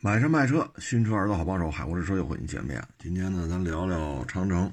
[0.00, 2.86] 买车卖车，新车耳朵好帮手，海沃之车又和你见面。
[3.00, 4.72] 今天呢，咱聊聊长城。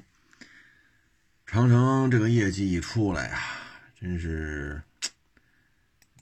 [1.44, 3.40] 长城这个业绩一出来呀，
[3.98, 4.80] 真是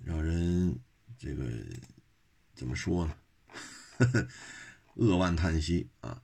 [0.02, 0.74] 让人
[1.18, 1.44] 这个
[2.54, 3.14] 怎么说呢？
[4.96, 6.22] 扼腕叹息啊！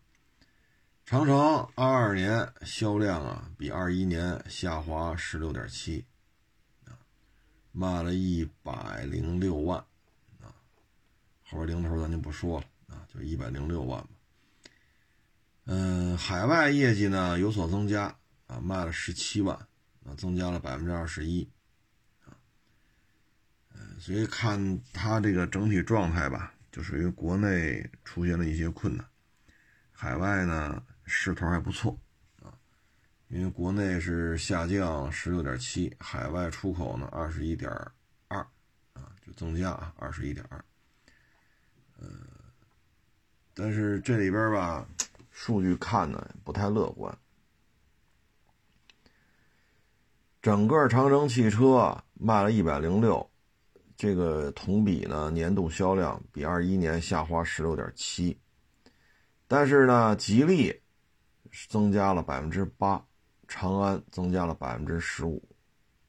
[1.05, 1.37] 长城
[1.75, 6.07] 二二年销量啊，比二一年下滑十六点七
[6.87, 6.97] 啊，
[7.73, 9.79] 卖了一百零六万
[10.41, 10.49] 啊。
[11.45, 12.67] 后边零头咱就不说了，
[13.13, 14.09] 就一百零六万吧。
[15.65, 19.57] 嗯，海外业绩呢有所增加啊，卖了十七万
[20.05, 21.49] 啊，增加了百分之二十一
[22.25, 22.35] 啊。
[23.75, 29.07] 嗯，所以看它这个整体状态吧，就属于国内出现了一些困难，
[29.93, 31.97] 海外呢势头还不错
[32.43, 32.55] 啊，
[33.29, 37.71] 因为国内是下降十六点七，海外出口呢二十一点
[38.29, 38.39] 二
[38.95, 40.65] 啊，就增加啊二十一点二。
[41.99, 42.09] 呃，
[43.61, 44.89] 但是这里边吧，
[45.31, 47.15] 数据看呢不太乐观。
[50.41, 53.31] 整个长城汽车卖了一百零六，
[53.99, 58.35] 这个同比呢年度销量比二一年下滑十六点七，
[59.47, 60.75] 但是呢，吉利
[61.69, 63.05] 增加了百分之八，
[63.47, 65.47] 长安增加了百分之十五，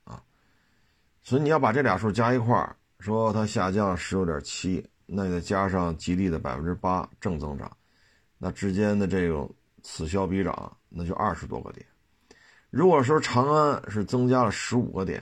[0.06, 0.24] 啊，
[1.22, 4.90] 所以你要把这俩数加一块，说它下降十六点七。
[5.14, 7.70] 那再加上吉利的百分之八正增长，
[8.38, 11.86] 那之间的这种此消彼长，那就二十多个点。
[12.70, 15.22] 如果说长安是增加了十五个点，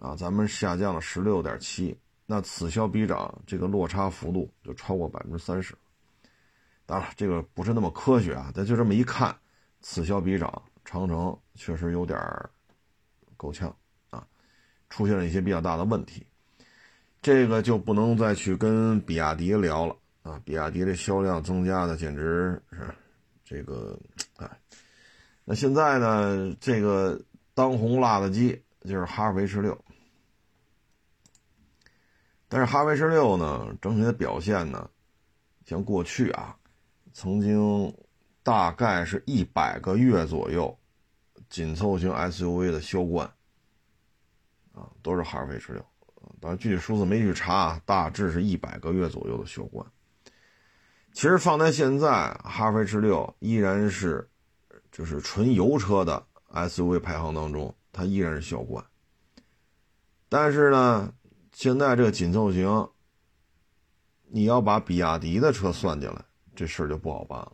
[0.00, 5.76] 啊，咱们下降了十六点七，那此消彼长，这个落差幅度就超过百分之三十。
[6.84, 9.32] 当然，这个不是那么科学啊，但就这么一看，
[9.80, 12.18] 此消彼长，长城确实有点
[13.36, 13.72] 够呛
[14.10, 14.26] 啊，
[14.88, 16.26] 出现了一些比较大的问题。
[17.22, 20.40] 这个就不能再去跟比亚迪聊了啊！
[20.42, 22.94] 比亚迪的销量增加的简直是
[23.44, 23.98] 这个
[24.36, 24.50] 哎，
[25.44, 27.20] 那现在呢，这个
[27.52, 29.78] 当红辣子鸡就是哈弗 H 六，
[32.48, 34.88] 但是哈弗 H 六呢，整体的表现呢，
[35.66, 36.56] 像过去啊，
[37.12, 37.94] 曾经
[38.42, 40.74] 大概是一百个月左右，
[41.50, 43.30] 紧凑型 SUV 的销冠
[44.72, 45.84] 啊，都是哈弗 H 六。
[46.40, 49.86] 当然，具体数字没去查，大致是一百个月左右的销冠。
[51.12, 54.26] 其实放在现在，哈弗 H 六依然是
[54.90, 58.82] 就是纯油车的 SUV 排行当中，它依然是销冠。
[60.30, 61.12] 但是呢，
[61.52, 62.88] 现在这个紧凑型，
[64.28, 66.24] 你要把比亚迪的车算进来，
[66.56, 67.52] 这事儿就不好办了。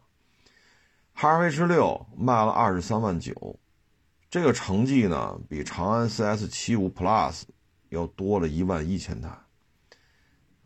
[1.12, 3.58] 哈弗 H 六卖了二十三万九，
[4.30, 7.42] 这个成绩呢，比长安 CS 七五 Plus。
[7.96, 9.28] 要多了一万一千台，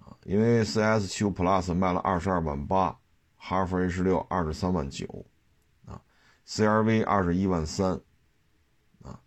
[0.01, 2.99] 啊，因为 CS 七五 Plus 卖了二十二万八，
[3.37, 5.25] 哈弗 H 六二十三万九，
[5.87, 6.03] 啊
[6.47, 8.01] ，CRV 二十一万三，
[9.03, 9.21] 啊，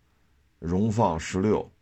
[0.58, 1.72] 荣放十六，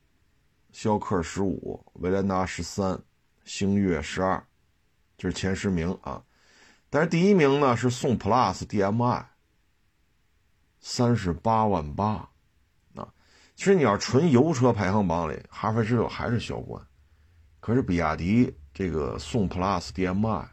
[0.70, 3.02] 逍客十五，威兰达十三，
[3.44, 4.46] 星越十二，
[5.18, 6.24] 这是前十名啊，
[6.88, 9.26] 但是第一名呢是宋 Plus DM-i，
[10.80, 12.31] 三十八万八。
[13.54, 16.84] 其实你要纯油车排行榜里，哈弗 H 六还是销冠，
[17.60, 20.48] 可是比亚迪这个宋 PLUS DM-i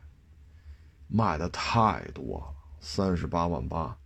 [1.07, 3.97] 卖的太多了，三十八万八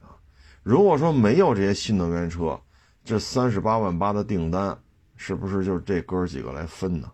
[0.00, 0.16] 啊！
[0.62, 2.58] 如果说没有这些新能源车，
[3.04, 4.78] 这三十八万八的订单
[5.16, 7.12] 是不是就是这哥几个来分呢？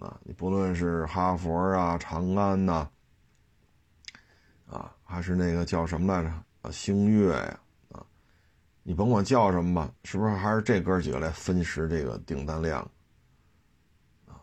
[0.00, 2.88] 啊，你不论是哈佛啊、长安呐，
[4.66, 6.30] 啊，还是那个叫什么来着
[6.60, 7.60] 啊，星越呀。
[8.82, 12.80] 你甭管叫什么吧，是不是还是这哥几个来分食这个订单量
[14.26, 14.40] 啊？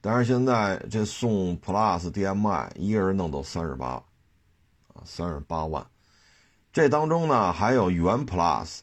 [0.00, 3.86] 但是现在这宋 Plus DM-i 一个人弄到三十八，
[4.92, 5.86] 啊，三十八万，
[6.72, 8.80] 这当中呢还有元 Plus，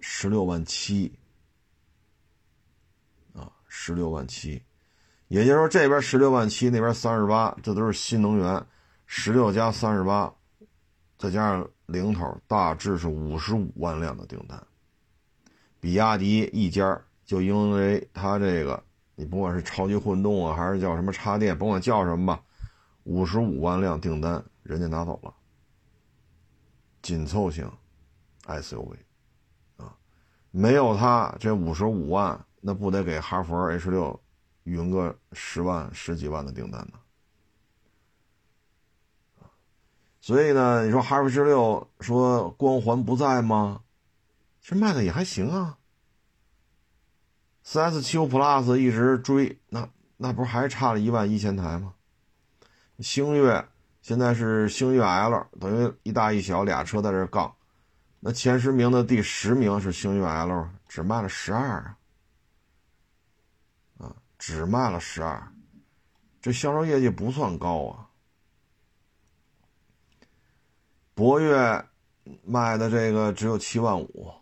[0.00, 1.16] 十六万七，
[3.34, 4.62] 啊，十六万七，
[5.28, 8.66] 也就是说这边十六万七，那边三十八，这都是新能源，
[9.06, 10.34] 十六加三十八，
[11.18, 11.68] 再加上。
[11.86, 14.60] 零头大致是五十五万辆的订单，
[15.80, 18.82] 比亚迪一家就因为它这个，
[19.14, 22.42] 你不管是超级混动啊，还是叫什么插电，甭管叫什么吧，
[23.04, 25.34] 五十五万辆订单人家拿走了，
[27.02, 27.70] 紧凑型
[28.46, 28.96] SUV
[29.76, 29.94] 啊，
[30.50, 34.18] 没有它这五十五万，那不得给哈弗 H 六
[34.62, 36.98] 匀个十万十几万的订单呢？
[40.24, 43.82] 所以呢，你说哈弗 H 六说光环不在吗？
[44.62, 45.76] 其实卖的也还行啊。
[47.62, 49.86] 4S 七五 Plus 一直追，那
[50.16, 51.92] 那不是还差了一万一千台吗？
[53.00, 53.68] 星越
[54.00, 57.54] 现在是星越 L，等于一大一小俩车在这杠。
[58.20, 61.98] 那前十名的第十名是星越 L，只卖了十二啊，
[63.98, 65.52] 啊，只卖了十二，
[66.40, 68.03] 这销售业绩不算高啊。
[71.14, 71.84] 博越
[72.44, 74.32] 卖的这个只有七万五，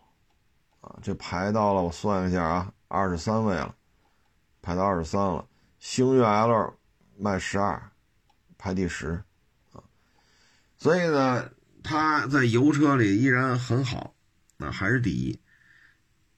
[0.80, 3.74] 啊，这排到了我算一下啊，二十三位了，
[4.60, 5.46] 排到二十三了。
[5.78, 6.74] 星越 L
[7.16, 7.90] 卖十二，
[8.58, 9.22] 排第十，
[9.72, 9.82] 啊，
[10.76, 11.50] 所以呢。
[11.84, 14.14] 它在油车里依然很好，
[14.56, 15.36] 那还是第一。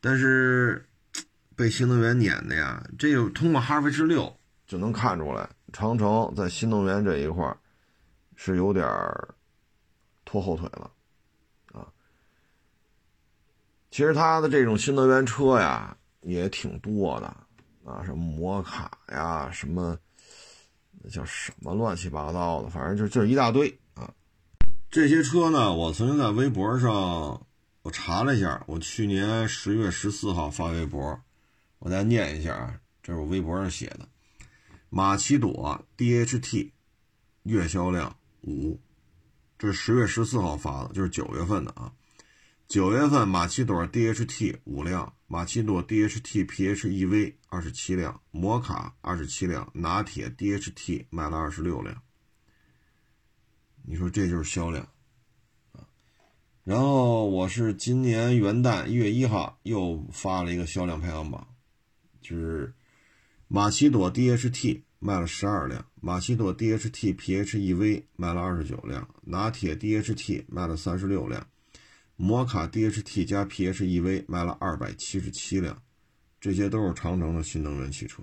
[0.01, 0.89] 但是
[1.55, 4.35] 被新能源撵的呀，这个通过哈弗 H 六
[4.67, 7.55] 就能看出来，长城在新能源这一块
[8.37, 9.35] 是有点儿
[10.35, 10.91] 拖后腿了
[11.73, 11.87] 啊。
[13.89, 17.27] 其实它的这种新能源车呀也挺多的
[17.85, 19.97] 啊，什么摩卡呀，什么
[21.01, 24.13] 那叫什么乱七八糟的，反正就就一大堆啊。
[24.91, 27.47] 这些车呢，我曾经在微博上
[27.83, 31.21] 我查了一下，我去年十月十四号发微博，
[31.79, 34.09] 我再念一下啊，这是我微博上写的，
[34.89, 36.73] 马奇朵 DHT
[37.45, 38.81] 月销量五，
[39.59, 41.93] 这是十月十四号发的，就是九月份的啊，
[42.67, 52.03] 九月份马奇朵 DHT 五辆，马奇朵 DHT PHEV 二十七辆，摩卡二十七辆，拿铁 DHT 卖了二十六辆。
[53.87, 54.89] 你说这就是销量，
[55.73, 55.87] 啊，
[56.65, 61.47] 然后我是今年元旦一月一号又发了一个销量排行榜，
[62.21, 62.75] 就是
[63.47, 71.47] 马奇朵 DHT 卖了十二辆，马奇朵 DHT PHEV 卖了二十九辆，拿铁 DHT 卖了三十六辆，
[72.17, 75.83] 摩卡 DHT 加 PHEV 卖了二百七十七辆，
[76.41, 78.23] 这些都是长城的新能源汽车。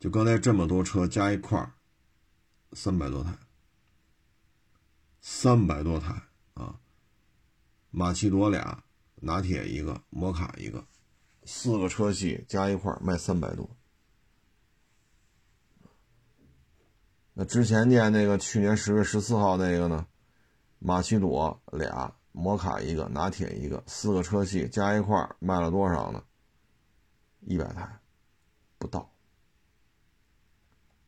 [0.00, 1.74] 就刚才这么多车加一块儿，
[2.72, 3.38] 三百多台。
[5.20, 6.20] 三百多台
[6.54, 6.80] 啊，
[7.92, 8.82] 马奇朵俩，
[9.20, 10.84] 拿铁一个，摩卡一个，
[11.44, 13.70] 四个车系加一块卖三百多。
[17.36, 20.06] 那之前念那个去年十月十四号那个呢，
[20.78, 26.22] 马奇朵俩，摩卡一个，拿铁一个，四个车系加一块卖了多少呢？
[27.40, 27.98] 一百台
[28.78, 29.10] 不到，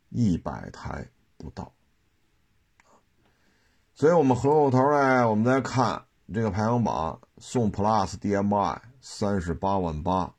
[0.08, 1.73] 一百台不到。
[3.94, 10.34] 所以我们回过头来，我们再看这个排行榜，宋 Plus DMI 三十八万八，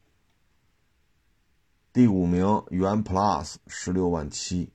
[1.94, 4.74] 第五名元 Plus 十六万七。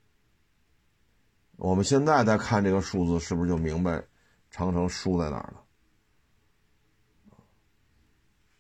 [1.63, 4.03] 我们现在再看这个数字，是不是就明白
[4.51, 5.63] 长城输在哪儿了？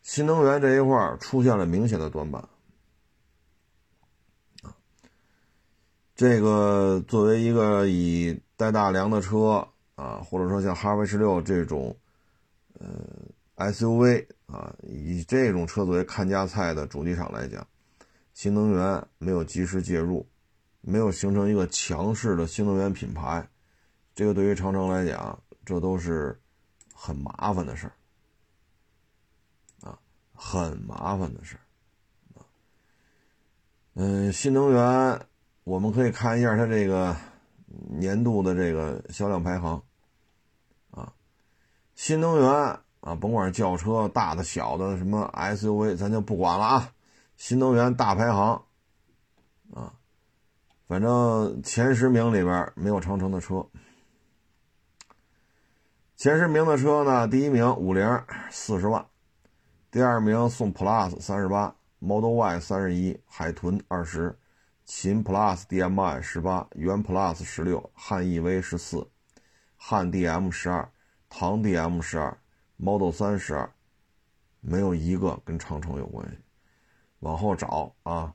[0.02, 2.48] 新能源这一块出现了明显的短板
[6.14, 9.68] 这个作为一个以带大梁的车。
[9.94, 11.94] 啊，或者说像哈弗 H 六这种，
[12.80, 12.88] 呃
[13.56, 17.64] ，SUV 啊，以这种车作为看家菜的主机厂来讲，
[18.32, 20.26] 新能源没有及时介入，
[20.82, 23.48] 没有形成一个强势的新能源品牌，
[24.14, 26.38] 这个对于长城来讲，这都是
[26.92, 27.94] 很麻烦的事儿，
[29.88, 29.98] 啊，
[30.34, 32.44] 很麻烦的事儿，
[33.94, 35.26] 嗯，新能源
[35.64, 37.16] 我们可以看一下它这个
[37.66, 39.82] 年度的这个销量排行
[40.90, 41.12] 啊。
[41.94, 42.50] 新能源
[43.00, 46.92] 啊，甭管轿车大的、小的，什么 SUV，咱就不管了啊。
[47.36, 48.64] 新能源大排行
[49.74, 49.94] 啊，
[50.92, 53.66] 反正前十名里边没有长城的车。
[56.18, 59.06] 前十名的车呢，第一名五菱四十万，
[59.90, 64.38] 第二名宋 Plus 三十八，Model Y 三十一，海豚二十，
[64.84, 69.08] 秦 Plus DM-i 十八，元 Plus 十六，汉 EV 十四，
[69.78, 70.92] 汉 DM 十二。
[71.30, 72.36] 唐 DM 十二
[72.76, 73.72] ，Model 三十二，
[74.60, 76.36] 没有一个跟长城有关系。
[77.20, 78.34] 往后找啊，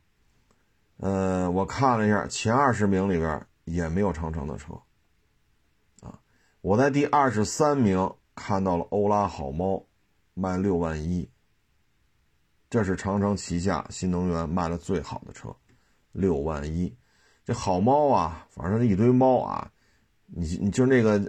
[0.98, 4.74] 呃，我看了一下前二十名里边也没有长城的车。
[6.01, 6.20] 啊，
[6.62, 9.84] 我在第二十三名看到了欧拉好猫，
[10.34, 11.30] 卖六万一。
[12.70, 15.56] 这是长城旗下新能源卖的最好的车，
[16.12, 16.96] 六万一。
[17.46, 19.72] 这好猫啊，反正一堆猫啊，
[20.25, 21.20] 你你就那个。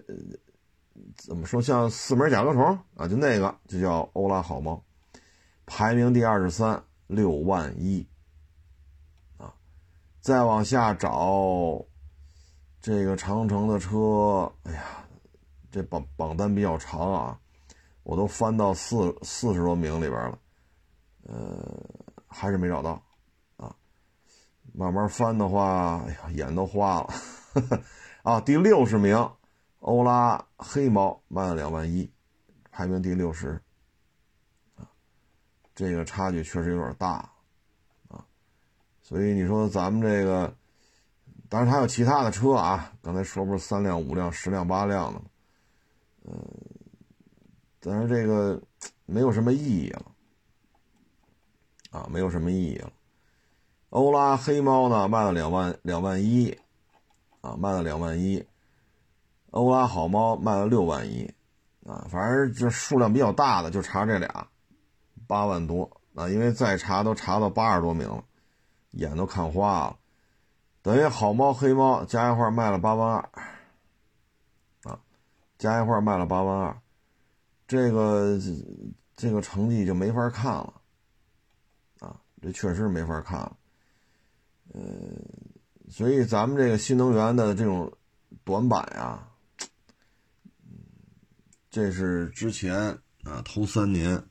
[1.15, 3.07] 怎么说像四门甲壳虫啊？
[3.07, 4.83] 就那个就叫欧拉好猫，
[5.65, 8.05] 排名第二十三，六万一。
[10.21, 11.83] 再往下找，
[12.81, 14.83] 这个长城的车，哎呀，
[15.71, 17.41] 这榜榜单比较长啊，
[18.03, 20.39] 我都翻到四四十多名里边了，
[21.23, 21.83] 呃，
[22.27, 23.03] 还是没找到
[23.57, 23.75] 啊。
[24.75, 27.09] 慢慢翻的话，哎呀，眼都花了。
[28.23, 29.17] 啊，第六十名，
[29.81, 32.11] 欧拉黑猫卖了两万一，
[32.71, 33.61] 排名第六十。
[34.77, 34.85] 啊，
[35.75, 37.31] 这个差距确实有点大，
[39.09, 40.55] 所以你说咱们这个，
[41.49, 45.25] 当然还有其他的车啊，刚才说不是三辆、五辆、十辆、八辆的吗？
[46.27, 46.35] 嗯，
[47.81, 48.61] 但是这个
[49.07, 50.03] 没有什么意义了，
[51.91, 52.93] 啊，没有什么意义了。
[53.88, 56.55] 欧拉黑猫呢，卖了两万两万一，
[57.41, 58.45] 啊，卖了两万一。
[59.53, 61.25] 欧拉好猫卖了六万一，
[61.87, 64.47] 啊，反正这数量比较大的就查这俩，
[65.27, 68.23] 八万多啊，因为再查都查到八十多名了，
[68.90, 69.99] 眼都看花了。
[70.83, 73.30] 等于好猫黑猫加一块卖了八万二，
[74.85, 75.00] 啊，
[75.59, 76.80] 加一块卖了八万二，
[77.66, 78.38] 这个
[79.14, 80.80] 这个成绩就没法看了，
[81.99, 83.57] 啊，这确实没法看了。
[84.73, 84.80] 呃，
[85.90, 87.92] 所以咱们这个新能源的这种
[88.45, 89.28] 短板呀，
[91.71, 94.25] 这是之前啊头三年、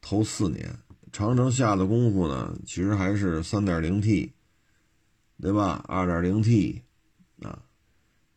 [0.00, 0.78] 头四年
[1.12, 4.32] 长城下的功夫呢，其实还是三点零 T，
[5.40, 5.84] 对吧？
[5.86, 6.82] 二点零 T
[7.42, 7.62] 啊，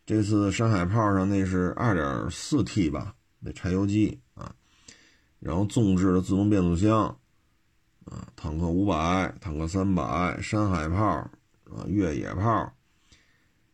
[0.05, 3.15] 这次山海炮上那是二点四 T 吧？
[3.39, 4.53] 那柴油机啊，
[5.39, 7.17] 然后纵置的自动变速箱。
[8.05, 12.71] 啊，坦克五百，坦克三百，山海炮，啊，越野炮。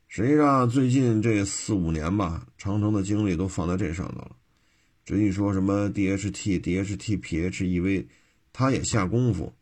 [0.08, 4.38] 实际上，最近这四五年吧，长城的精力都放在这上头了。
[5.04, 8.08] 至于说什么 DHT、DHT、PHEV，
[8.54, 9.54] 他也下功夫，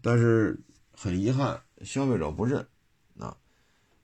[0.00, 0.60] 但是
[0.92, 2.66] 很遗憾，消费者不认。
[3.18, 3.36] 啊，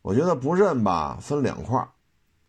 [0.03, 1.89] 我觉得不认吧，分两块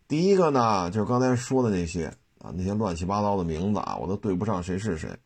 [0.08, 2.06] 第一个呢，就是刚才说的那些
[2.38, 5.16] 啊，那些乱七八糟的名字啊，我都对不上谁是谁。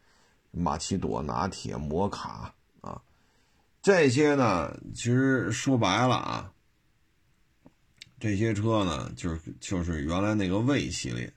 [0.52, 3.00] 马奇朵、拿铁、摩卡啊，
[3.80, 6.52] 这些呢，其实说白了啊，
[8.18, 11.32] 这些车呢，就是就是原来那个魏系列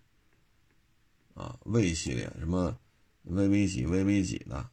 [1.36, 2.76] 啊，魏系列什么
[3.30, 4.68] VV 几、VV 几的，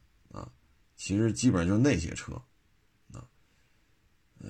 [1.01, 2.31] 其实基本上就那些车
[3.11, 3.25] 啊，
[4.37, 4.49] 呃，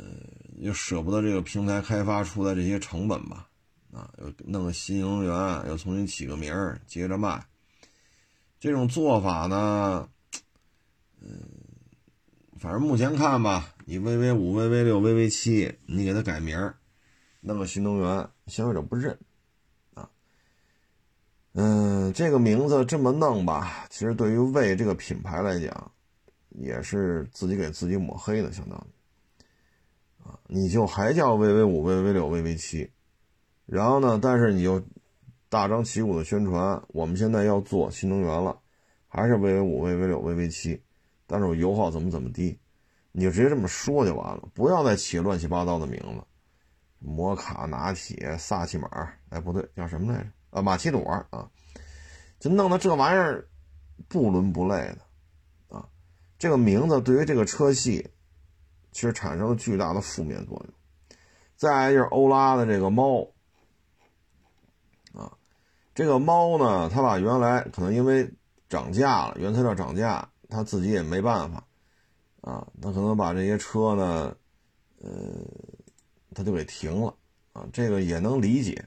[0.57, 3.47] 又舍不得这个平台开发出来这些成本吧，
[3.93, 5.33] 啊，又弄个新能源，
[5.69, 7.41] 又重新起个名儿，接着卖。
[8.59, 10.09] 这种做法呢，
[11.21, 11.41] 嗯，
[12.59, 16.75] 反正目前看吧，你 VV 五、VV 六、VV 七，你给它改名儿，
[17.39, 19.17] 弄个新能源，消费者不认
[19.93, 20.09] 啊。
[21.53, 25.93] 嗯，这个名字这么弄吧，其实对于魏这个品牌来讲，
[26.51, 30.23] 也是自己给自己抹黑的，相当于。
[30.23, 32.91] 啊，你就还叫 VV 五、VV 六、VV 七，
[33.65, 34.81] 然后呢，但是你又。
[35.51, 38.57] 大张旗鼓的宣传，我们现在要做新能源了，
[39.09, 40.81] 还是 VV 五、VV 六、VV 七，
[41.27, 42.57] 但是我油耗怎么怎么低，
[43.11, 46.23] 你就直接这么说就完了，不要再起乱七八糟的名字，
[46.99, 48.87] 摩卡、拿铁、萨琪玛，
[49.27, 50.29] 哎，不对，叫什么来着？
[50.51, 51.51] 啊，马奇朵啊，
[52.39, 53.45] 就弄得这玩意儿
[54.07, 54.99] 不伦不类的，
[56.41, 58.09] 这个名字对于这个车系
[58.91, 60.73] 其实产生了巨大的负面作用。
[61.55, 63.21] 再就是欧拉的这个猫。
[65.13, 65.31] 啊
[65.93, 68.27] 这个猫呢，它把原来可能因为
[68.67, 71.63] 涨价了，原材料涨价，它自己也没办法，
[72.41, 74.35] 啊，它可能把这些车呢，
[74.97, 75.11] 呃，
[76.33, 77.15] 它就给停了，
[77.53, 78.83] 啊，这个也能理解。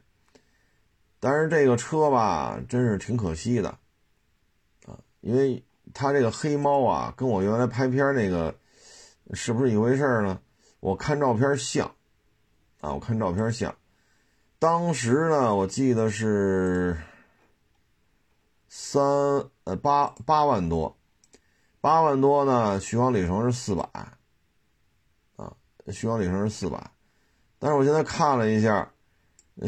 [1.20, 3.68] 但是这个车吧，真是挺可惜的，
[4.86, 8.54] 啊，因为它这个黑猫啊，跟我原来拍片那个
[9.32, 10.40] 是不是一回事呢？
[10.80, 11.86] 我看照片像，
[12.80, 13.74] 啊，我看照片像。
[14.58, 16.96] 当时呢，我记得是
[18.68, 19.02] 三
[19.64, 20.96] 呃八八万多，
[21.80, 23.84] 八万多呢，续航里程是四百，
[25.36, 25.54] 啊，
[25.92, 26.90] 续航里程是四百，
[27.58, 28.90] 但是我现在看了一下，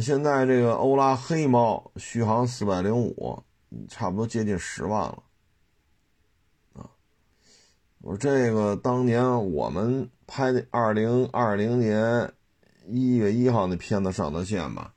[0.00, 3.42] 现在这个欧拉黑猫续航四百零五，
[3.88, 5.23] 差不多接近十万了，
[8.07, 12.33] 我说这个当年我们拍的二零二零年。
[12.89, 14.95] 一月一号那片子上的线吧，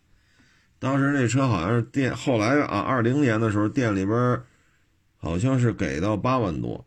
[0.78, 4.39] 当时那车好像是店，后来啊，二零年的时候店里边
[5.18, 6.86] 好像是给到八万多，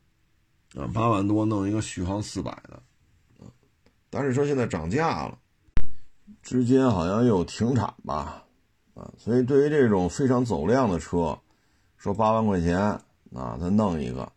[0.77, 2.81] 啊，八万多弄一个续航四百的，
[4.11, 5.37] 但是说现在涨价了，
[6.41, 8.45] 之间好像又停产吧，
[8.95, 11.37] 啊，所以对于这种非常走量的车，
[11.97, 12.79] 说八万块钱
[13.35, 14.31] 啊，咱弄一个，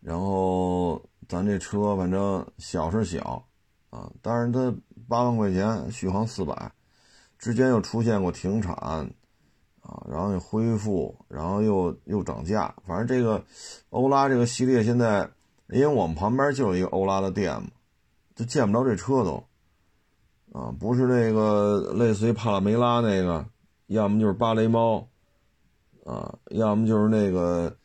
[0.00, 3.44] 然后咱这车反正小是小，
[3.90, 4.74] 啊，但是它。
[5.06, 6.72] 八万块钱续航四百，
[7.38, 9.06] 之间又出现过停产，啊，
[10.08, 12.74] 然后又恢复，然后又又涨价。
[12.86, 13.44] 反正这个
[13.90, 15.28] 欧拉这个系列现在，
[15.68, 17.68] 因为我们旁边就有一个欧拉的店嘛，
[18.34, 19.44] 就见不着这车都，
[20.58, 23.44] 啊，不是那个类似于帕拉梅拉那个，
[23.88, 25.06] 要么就是芭蕾猫，
[26.06, 27.76] 啊，要么就是那个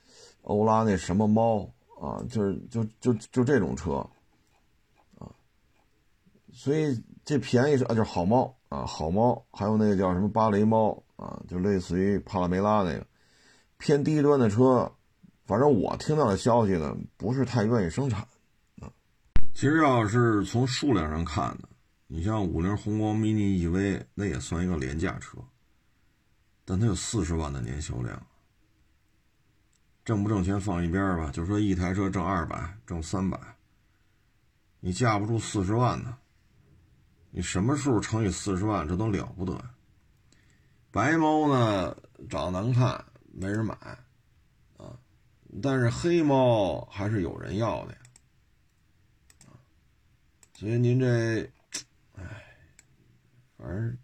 [0.44, 1.70] 欧拉那什么猫
[2.00, 3.96] 啊，就是就就就这种车，
[5.18, 5.28] 啊，
[6.54, 13.06] 所以这便宜是啊，就是好猫啊，好猫，还有那个叫什么芭蕾猫啊，就类似于帕拉梅拉那个
[13.78, 14.90] 偏低端的车，
[15.46, 18.22] 反正我听到的消息呢，不是太愿意生产
[18.80, 18.90] 啊。
[19.54, 21.68] 其实要是从数量上看呢。
[22.12, 25.38] 你像五菱宏光 mini EV，那也算一个廉价车，
[26.66, 28.20] 但它有四十万的年销量，
[30.10, 31.30] 挣不挣钱放一边吧。
[31.32, 33.40] 就说一台车挣二百，挣三百，
[34.80, 36.18] 你架不住四十万呢。
[37.30, 39.64] 你什么数乘以四十万，这都了不得。
[40.90, 41.96] 白猫呢，
[42.28, 43.76] 长得难看，没人买，
[44.78, 44.98] 啊，
[45.62, 48.00] 但是黑猫还是有人要的呀，
[50.56, 51.44] 所以您这。
[52.16, 52.24] 哎
[53.58, 53.96] 反正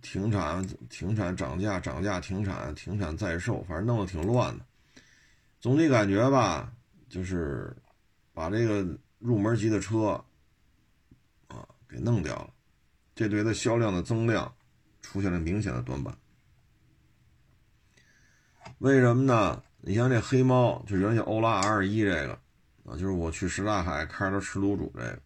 [0.00, 4.65] 停产、停产、涨价、涨价、停产、停产再售，反正弄得挺乱的。
[5.60, 6.72] 总体感觉吧，
[7.08, 7.76] 就是
[8.32, 8.86] 把这个
[9.18, 10.22] 入门级的车
[11.48, 12.50] 啊给弄掉了，
[13.14, 14.54] 这对它销量的增量
[15.00, 16.16] 出现了明显的短板。
[18.78, 19.62] 为什么呢？
[19.80, 22.32] 你像这黑猫，就原先欧拉 R 一这个
[22.84, 25.22] 啊，就是我去什刹海开着吃卤煮这个，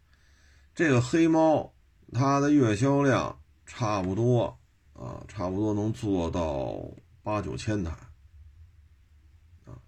[0.74, 1.72] 这个黑猫。
[2.12, 4.58] 它的月销量差不多
[4.94, 6.76] 啊，差不多能做到
[7.22, 7.96] 八九千台，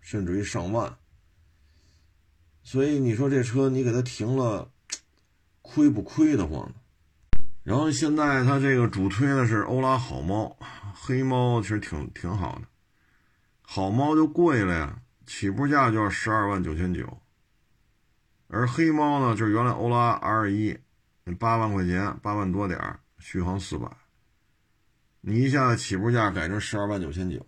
[0.02, 0.98] 甚至于上万。
[2.62, 4.70] 所以你说这车你给它停了，
[5.62, 6.74] 亏不亏得慌呢？
[7.62, 10.54] 然后现在它这个主推的是欧拉好猫，
[10.92, 12.66] 黑猫其实挺挺好的，
[13.62, 17.18] 好猫就贵了呀，起步价就要十二万九千九，
[18.48, 20.78] 而黑猫呢，就是原来欧拉 R 一。
[21.38, 23.88] 八万块钱，八万多点，续航四百，
[25.20, 27.46] 你一下子起步价改成十二万九千九，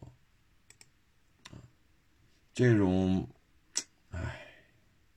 [2.54, 3.28] 这种，
[4.12, 4.46] 哎，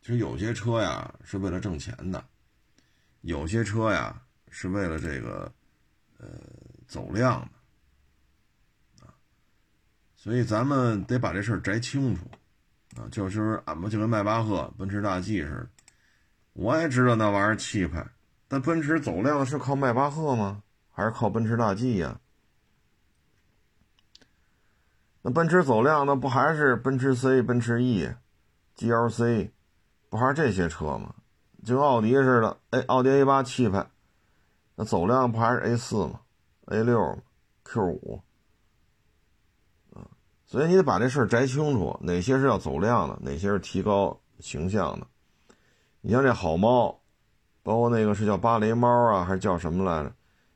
[0.01, 2.25] 其实有些车呀是为了挣钱的，
[3.21, 4.19] 有些车呀
[4.49, 5.53] 是为了这个，
[6.17, 6.27] 呃，
[6.87, 7.47] 走量
[8.99, 9.13] 的，啊，
[10.15, 12.25] 所以咱们得把这事儿摘清楚，
[12.99, 15.69] 啊，就是俺们就跟迈巴赫、奔驰大 G 似的，
[16.53, 18.03] 我也知道那玩意儿气派。
[18.47, 20.63] 但奔驰走量是靠迈巴赫吗？
[20.89, 22.19] 还是靠奔驰大 G 呀？
[25.27, 28.09] 那奔驰走量，那不还是奔驰 C、奔驰 E、
[28.77, 29.51] GLC，
[30.09, 31.15] 不还是这些车吗？
[31.65, 33.85] 就跟奥迪似的，哎，奥迪 A 八气派，
[34.75, 36.21] 那走量不还是 A 四吗
[36.67, 37.19] ？A 六、
[37.65, 38.21] Q 五，
[39.93, 40.07] 啊，
[40.45, 45.05] 所以你得把这事儿摘清楚，哪些是要走量的，哪些是提高形象的。
[45.99, 47.01] 你像这好猫。
[47.63, 50.13] 包括那个是叫芭蕾猫啊，还是叫什么来着？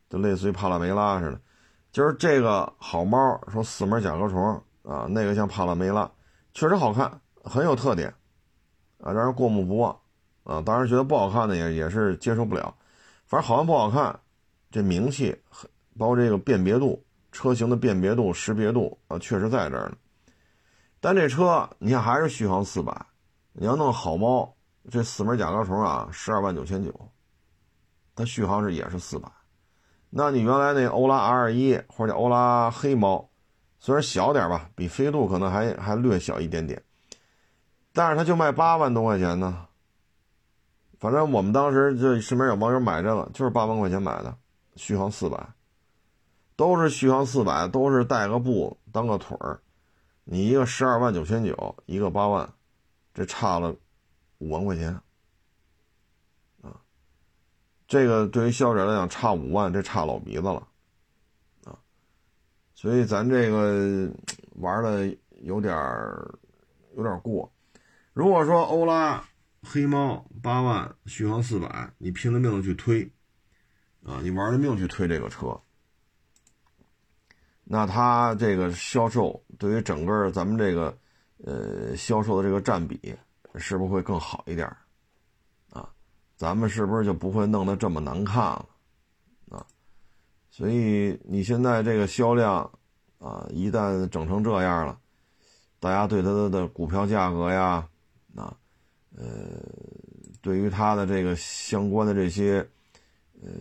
[0.10, 1.42] 就类似于帕拉梅拉似的。
[1.91, 4.41] 就是这个好猫，说四门甲壳虫
[4.84, 6.10] 啊，那个像帕拉梅拉，
[6.54, 8.08] 确实好看，很有特点
[8.99, 9.99] 啊，让人过目不忘
[10.43, 10.62] 啊。
[10.62, 12.73] 当然觉得不好看的也也是接受不了。
[13.25, 14.19] 反正好看不好看，
[14.71, 15.38] 这名气，
[15.97, 19.97] 包括这个辨别度，车型的辨别度、识别度啊，确实在这儿呢。
[20.99, 23.06] 但这车你看还是续航四百，
[23.54, 24.56] 你要弄好猫。
[24.89, 26.93] 这四门甲壳虫啊，十二万九千九，
[28.15, 29.30] 它续航是也是四百。
[30.13, 33.30] 那你原来那欧拉 R 一或者欧拉黑猫，
[33.80, 36.84] 虽然小点吧，比飞度可能还还略小一点点，
[37.93, 39.65] 但是它就卖八万多块钱呢。
[41.00, 44.38] 反正我们当时就身边有网友买这个，就是八万块钱买的，
[44.76, 45.50] 续航四百，
[46.56, 49.62] 都是续航四百，都是带个布当个腿儿。
[50.24, 52.54] 你一个十二万九千九，一个八万，
[53.13, 53.76] 这差了。
[54.39, 55.00] 五万块钱，
[57.91, 60.65] 这个对于消费者来讲差五万，这差老鼻子了，
[61.65, 61.77] 啊，
[62.73, 64.10] 所以咱这个
[64.56, 65.75] 玩的有点
[66.95, 67.51] 有点过。
[68.13, 69.27] 如果说欧拉
[69.62, 73.12] 黑猫八万续航四百，你拼了命的去推，
[74.06, 75.60] 啊，你玩了命去推这个车，
[77.65, 80.97] 那它这个销售对于整个咱们这个
[81.43, 83.13] 呃销售的这个占比。
[83.56, 84.81] 是不是会更好一点啊？
[86.41, 88.65] 咱们是不是就不会弄得这么难看了
[89.51, 89.63] 啊？
[90.49, 92.67] 所以你现在这个销量
[93.19, 94.99] 啊，一旦整成这样了，
[95.80, 97.88] 大家对它的股票价格呀，
[98.36, 98.58] 啊，
[99.15, 99.23] 呃，
[100.41, 102.67] 对于它的这个相关的这些，
[103.43, 103.51] 呃，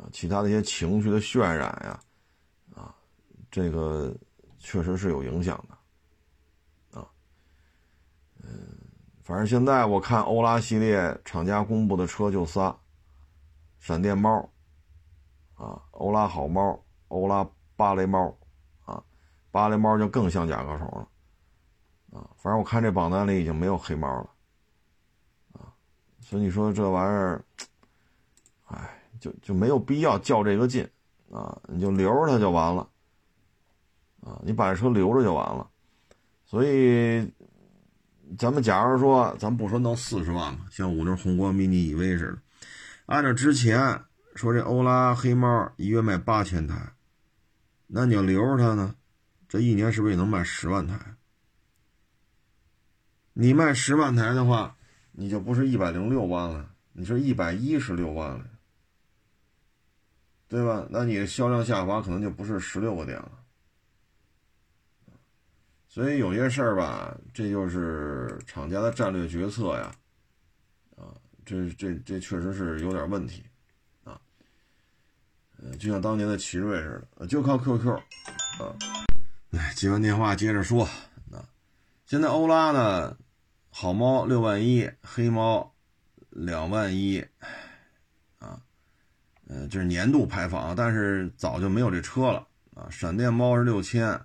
[0.00, 2.00] 啊，其他的一些情绪的渲染呀，
[2.76, 2.94] 啊，
[3.50, 4.14] 这个
[4.60, 5.75] 确实是有影响的。
[9.26, 12.72] 反正现在我看欧拉系列厂家公布的车就仨，
[13.80, 14.48] 闪电猫，
[15.54, 18.32] 啊，欧拉好猫，欧拉芭蕾猫，
[18.84, 19.02] 啊，
[19.50, 21.08] 芭蕾猫就更像甲壳虫了，
[22.16, 24.30] 啊，反正我看这榜单里已经没有黑猫了，
[25.54, 25.74] 啊，
[26.20, 27.44] 所以你说这玩意儿，
[28.66, 30.88] 哎，就就没有必要较这个劲，
[31.32, 32.88] 啊，你就留着它就完了，
[34.20, 35.68] 啊，你把这车留着就完了，
[36.44, 37.28] 所以。
[38.36, 42.38] 咱们假如说，咱不说弄四十万吧，像五菱宏光 mini EV 似的，
[43.06, 44.02] 按照之前
[44.34, 46.92] 说这欧拉黑猫一月卖八千台，
[47.86, 48.96] 那你要留着它呢，
[49.48, 50.98] 这一年是不是也能卖十万台？
[53.32, 54.76] 你卖十万台的话，
[55.12, 58.44] 你就不是一百零六万了，你是一百一十六万了，
[60.48, 60.86] 对吧？
[60.90, 63.30] 那你的销量下滑可能就不是十六个点了。
[65.96, 69.90] 所以有些事儿吧，这就是厂家的战略决策呀，
[70.94, 71.08] 啊，
[71.42, 73.42] 这这这确实是有点问题，
[74.04, 74.20] 啊，
[75.56, 78.76] 呃，就像当年的奇瑞似的，就靠 QQ，啊，
[79.52, 80.84] 哎，接完电话接着说，
[81.32, 81.40] 啊，
[82.04, 83.16] 现在欧拉呢，
[83.70, 85.74] 好猫六万一，黑猫
[86.28, 87.24] 两万一，
[88.38, 88.60] 啊，
[89.48, 94.20] 呃，这是年度排放，但是早就没有这车了，啊，闪电猫是六千，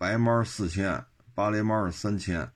[0.00, 1.00] 白猫四千。
[1.34, 2.50] 芭蕾猫是三千，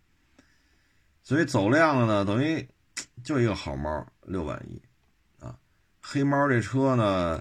[1.23, 2.69] 所以走量了呢，等于
[3.25, 4.81] 就一个好猫六万一
[5.45, 5.59] 啊。
[6.01, 7.41] 黑猫这车呢，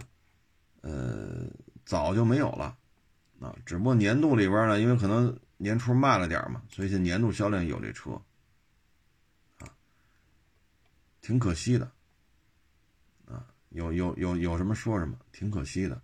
[0.82, 1.46] 呃，
[1.86, 2.78] 早就没有了
[3.40, 3.56] 啊。
[3.66, 8.12] 只不过年度里边呢，因为可能年初卖了点嘛，所以这年度销量有这车
[9.60, 9.68] 啊，
[11.22, 11.92] 挺可惜的
[13.26, 13.46] 啊。
[13.70, 16.02] 有有有有什么说什么，挺可惜的。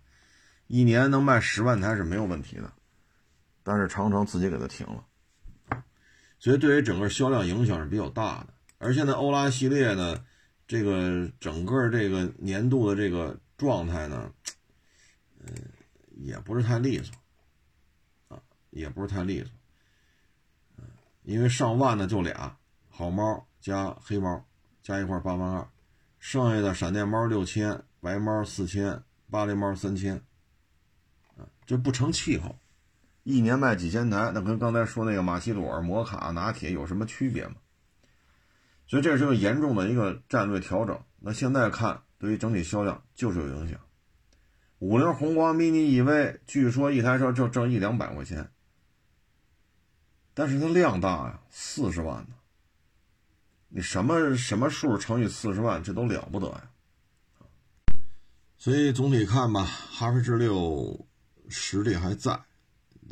[0.68, 2.72] 一年能卖十万台是没有问题的，
[3.62, 5.04] 但是长城自己给它停了。
[6.42, 8.48] 所以，对于整个销量影响是比较大的。
[8.78, 10.24] 而现在欧拉系列呢，
[10.66, 14.34] 这个整个这个年度的这个状态呢，
[15.38, 15.54] 呃，
[16.16, 17.14] 也不是太利索，
[18.26, 19.52] 啊，也不是太利索，
[21.22, 24.44] 因为上万的就俩好猫加黑猫
[24.82, 25.68] 加一块八万二，
[26.18, 29.00] 剩下的闪电猫六千，白猫四千，
[29.30, 30.16] 芭蕾猫三千，
[31.36, 32.56] 啊，就不成气候。
[33.24, 37.54] 一年卖几千台，那跟刚才说那个马奇朵、摩卡、拿铁有什么区别吗？
[38.86, 41.00] 所以这是个严重的一个战略调整。
[41.20, 43.78] 那现在看，对于整体销量就是有影响。
[44.80, 48.50] 五菱宏光 mini EV 据说一台车就挣一两百块钱，
[50.34, 52.34] 但是它量大呀，四十万呢。
[53.68, 56.70] 你什么什么数乘以四十万，这都了不得呀。
[58.58, 61.06] 所以总体看吧，哈弗 G 六
[61.48, 62.40] 实力还在。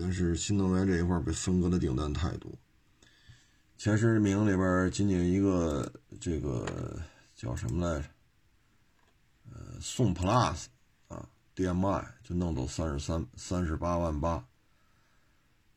[0.00, 2.50] 但是新能源这一块被分割的订单太多，
[3.76, 6.98] 前十名里边仅仅一个这个
[7.34, 8.08] 叫什么来着？
[9.52, 10.66] 呃，宋 plus
[11.08, 14.46] 啊，DMI 就弄走三十三三十八万八，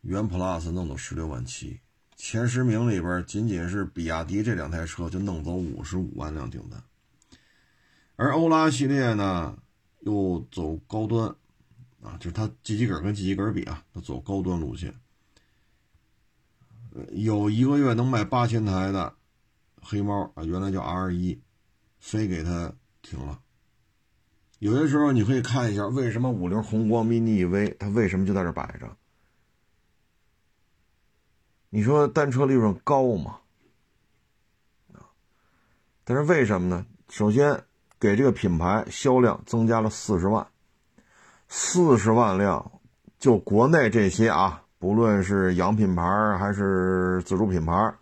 [0.02, 1.80] 元 plus 弄走十六万七，
[2.16, 6.82] 前十名里边仅仅是比亚迪这两台车就弄走五十五万辆订单，
[8.16, 9.58] 而欧拉系列呢
[10.02, 11.36] 又走高端。
[12.04, 14.94] 啊，就是它机器根跟机器根比啊，它走高端路线。
[17.12, 19.16] 有一个月能卖八千台的
[19.82, 21.42] 黑猫啊，原来叫 R 一，
[22.00, 23.40] 非给它停了。
[24.60, 28.96] 有些时候你可以看一下，为什么五菱宏光 mini EV 它为什么就在这摆着？
[31.70, 33.40] 你说单车利润高吗？
[36.04, 36.86] 但是为什么呢？
[37.10, 37.64] 首先
[37.98, 40.46] 给这个品牌销量增加了四十万。
[41.56, 42.72] 四十万辆，
[43.20, 46.04] 就国内这些啊，不论是洋品牌
[46.40, 47.94] 还是自主品牌，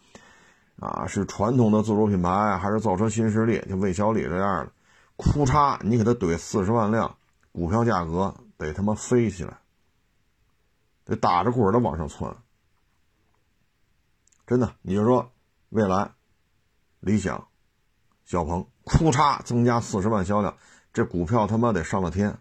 [0.80, 4.72] 啊，是传统的自主品牌还是造车新势力，就魏小李这样的，
[5.18, 7.18] 库嚓，你给他怼四十万辆，
[7.52, 9.58] 股票价格得他妈飞起来，
[11.04, 12.34] 得打着滚的往上窜。
[14.48, 15.30] 真的，你就说
[15.72, 16.12] 未来、
[17.02, 17.50] 理想、
[18.24, 20.56] 小鹏，库嚓增加四十万销量，
[20.94, 22.40] 这股票他妈得上了天。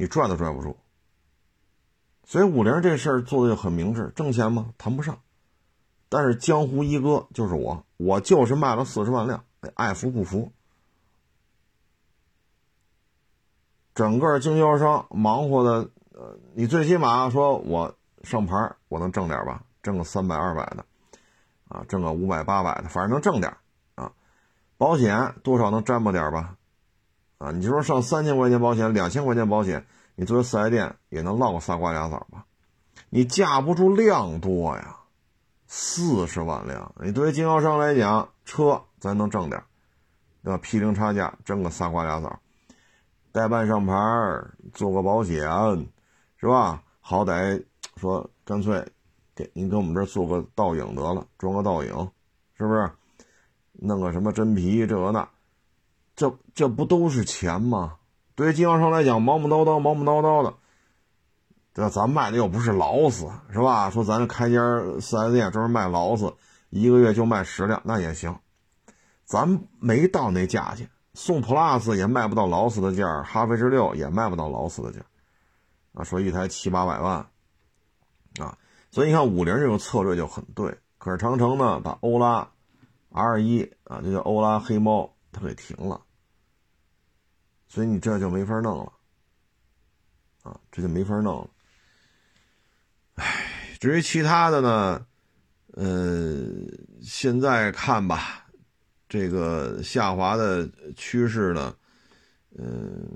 [0.00, 0.78] 你拽都拽不住，
[2.24, 4.72] 所以五菱这事儿做的就很明智，挣钱吗？
[4.78, 5.20] 谈不上，
[6.08, 10.50] 但是江湖一哥就是我，我就是卖了四十万辆，爱服不服。
[13.94, 20.86] 整个经销商忙活的，呃，你最起码说我上牌，我能挣点吧，挣个三百二百的，
[21.68, 23.54] 啊，挣个五百八百的，反正能挣点
[23.96, 24.10] 啊。
[24.78, 26.56] 保险多少能沾吧点吧。
[27.40, 32.44] 啊，你就说上三千块钱保险，两千块钱保险，你作为四 S 店也能落个仨瓜俩枣吧？
[33.08, 34.98] 你架不住量多呀，
[35.66, 39.62] 四十万辆，你对于经销商来讲，车咱能挣点，
[40.44, 40.58] 对吧？
[40.58, 42.38] 批零差价，挣个仨瓜俩枣，
[43.32, 43.94] 代办上牌，
[44.74, 45.38] 做个保险，
[46.36, 46.82] 是吧？
[47.00, 47.64] 好歹
[47.96, 48.86] 说干脆
[49.34, 51.88] 给您给我们这做个倒影得了，装个倒影，
[52.58, 52.90] 是不是？
[53.72, 55.26] 弄个什么真皮这个那，
[56.20, 57.96] 这这不都是钱吗？
[58.34, 60.52] 对于经销商来讲，忙忙叨叨，忙忙叨叨的。
[61.72, 61.88] 对吧？
[61.88, 63.88] 咱卖的又不是劳斯，是吧？
[63.88, 64.60] 说咱开间
[65.00, 66.34] 四 S 店专门卖劳斯，
[66.68, 68.38] 一个月就卖十辆，那也行。
[69.24, 75.00] 咱没到那价钱，宋 plus 也卖不到劳斯的价，哈弗 H 六也卖不到劳斯的价。
[75.94, 77.26] 啊，说一台七八百万，
[78.38, 78.58] 啊，
[78.90, 80.76] 所以你看五菱这种策略就很对。
[80.98, 82.46] 可是长城呢，把欧拉
[83.08, 86.02] R 一啊，这叫欧拉黑猫，它给停了，
[87.72, 88.92] 所以你这就没法弄了，
[90.42, 91.50] 啊，这就没法弄了。
[93.14, 95.06] 唉，至于其他的呢，
[95.74, 96.36] 呃，
[97.00, 98.44] 现在看吧，
[99.08, 101.72] 这个下滑的趋势呢，
[102.58, 103.08] 嗯，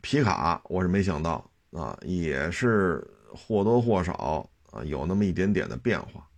[0.00, 6.28] 皮卡我是没想到啊，也是或多或少啊有那么一点点的变化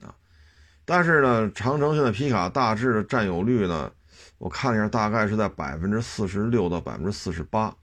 [0.00, 0.14] 啊，
[0.84, 3.90] 但是呢，长城现在皮卡大致的占有率呢，
[4.38, 7.74] 我看一下，大概是在百分之四十六到百分之四十八，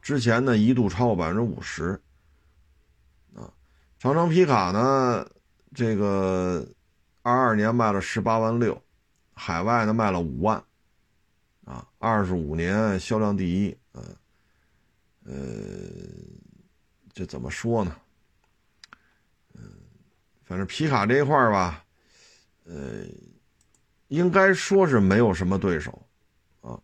[0.00, 2.00] 之前呢一度超过百分之五十。
[3.34, 3.52] 啊
[3.98, 5.26] 长城皮卡呢，
[5.74, 6.66] 这个
[7.22, 8.82] 二二年卖了十八万六，
[9.34, 10.62] 海外呢卖了五万，
[11.64, 14.16] 啊，二十五年销量第一，嗯，
[15.24, 15.34] 呃，
[17.12, 17.96] 这怎么说呢？
[19.54, 19.62] 嗯，
[20.44, 21.84] 反正皮卡这一块吧，
[22.64, 23.04] 呃，
[24.14, 25.90] 应该说是没有什么对手，
[26.60, 26.78] 啊，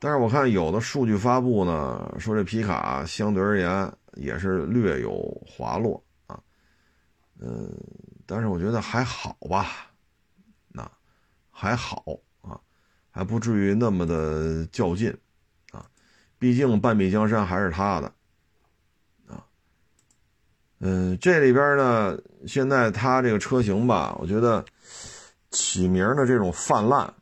[0.00, 6.40] 但是我看有的数据发布呢，说这皮卡相对而言也是略有滑落啊。
[7.38, 7.72] 嗯，
[8.26, 9.90] 但是我觉得还好吧，
[10.68, 10.90] 那
[11.50, 12.02] 还好
[12.42, 12.58] 啊，
[13.10, 15.16] 还不至于那么的较劲
[15.70, 15.86] 啊。
[16.38, 18.12] 毕竟半壁江山还是他的
[19.28, 19.46] 啊。
[20.80, 24.64] 嗯，这里边呢，现在它这个车型吧，我觉得
[25.50, 27.14] 起名的这种泛滥、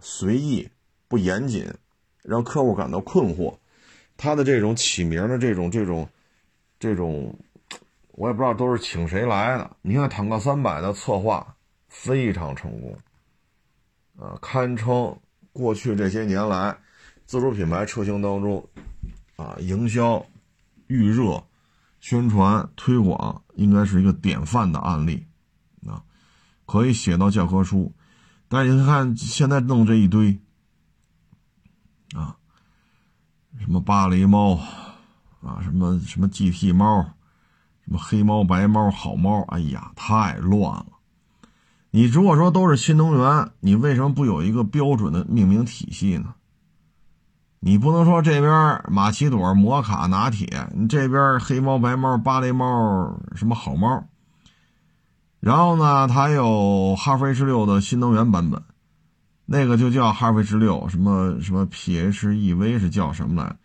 [0.00, 0.68] 随意、
[1.08, 1.72] 不严谨，
[2.22, 3.56] 让客户感到困惑。
[4.16, 6.08] 他的这种起名的这种、这种、
[6.78, 7.36] 这种。
[8.16, 9.76] 我也不知道都是请谁来的。
[9.82, 11.56] 你看坦克三百的策划
[11.88, 12.96] 非常成功，
[14.16, 15.18] 啊，堪称
[15.52, 16.78] 过去这些年来
[17.26, 18.68] 自主品牌车型当中，
[19.34, 20.24] 啊，营销、
[20.86, 21.42] 预热、
[21.98, 25.26] 宣传、推广应该是一个典范的案例，
[26.66, 27.92] 可以写到教科书。
[28.48, 30.38] 但是你看现在弄这一堆，
[32.14, 32.36] 啊，
[33.58, 34.54] 什么巴黎猫，
[35.42, 37.06] 啊，什么什么 GT 猫。
[37.86, 39.42] 什么黑猫、白猫、好猫？
[39.48, 40.86] 哎呀，太乱了！
[41.90, 46.34] 你如果说都是新能源，你为什么不有一个标准的命名体系呢？
[47.60, 54.08] 你不能说这边马奇朵、摩卡、拿铁，你这边黑猫、白猫、芭蕾猫什么好猫？
[55.44, 58.62] 然后呢，它有哈弗 H 六的新能源版本，
[59.44, 63.56] 那个就叫哈弗 H 六，什么什么 PHEV 是叫什么来？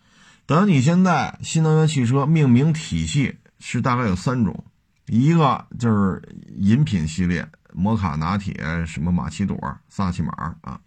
[0.45, 3.37] 等你现在新能源汽车命名体系。
[3.61, 4.63] 是大概有三种，
[5.07, 6.21] 一个就是
[6.55, 9.57] 饮品系列，摩卡、拿铁、什么马奇朵、
[9.89, 10.79] 萨琪玛啊；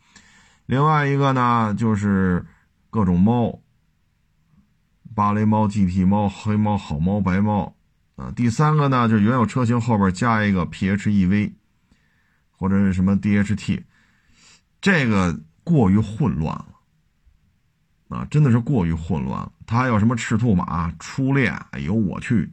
[0.65, 2.47] 另外一个呢就是
[2.89, 3.61] 各种猫，
[5.15, 7.75] 芭蕾猫、GT 猫、黑猫、好猫、白猫
[8.17, 11.53] 啊；第三个呢就是原有车型后边加一个 PHEV
[12.51, 13.83] 或者是什么 DHT，
[14.81, 16.69] 这个过于混乱了
[18.09, 19.53] 啊，真的是过于混乱了。
[19.67, 22.53] 它还有什么赤兔马、初恋，哎呦我去！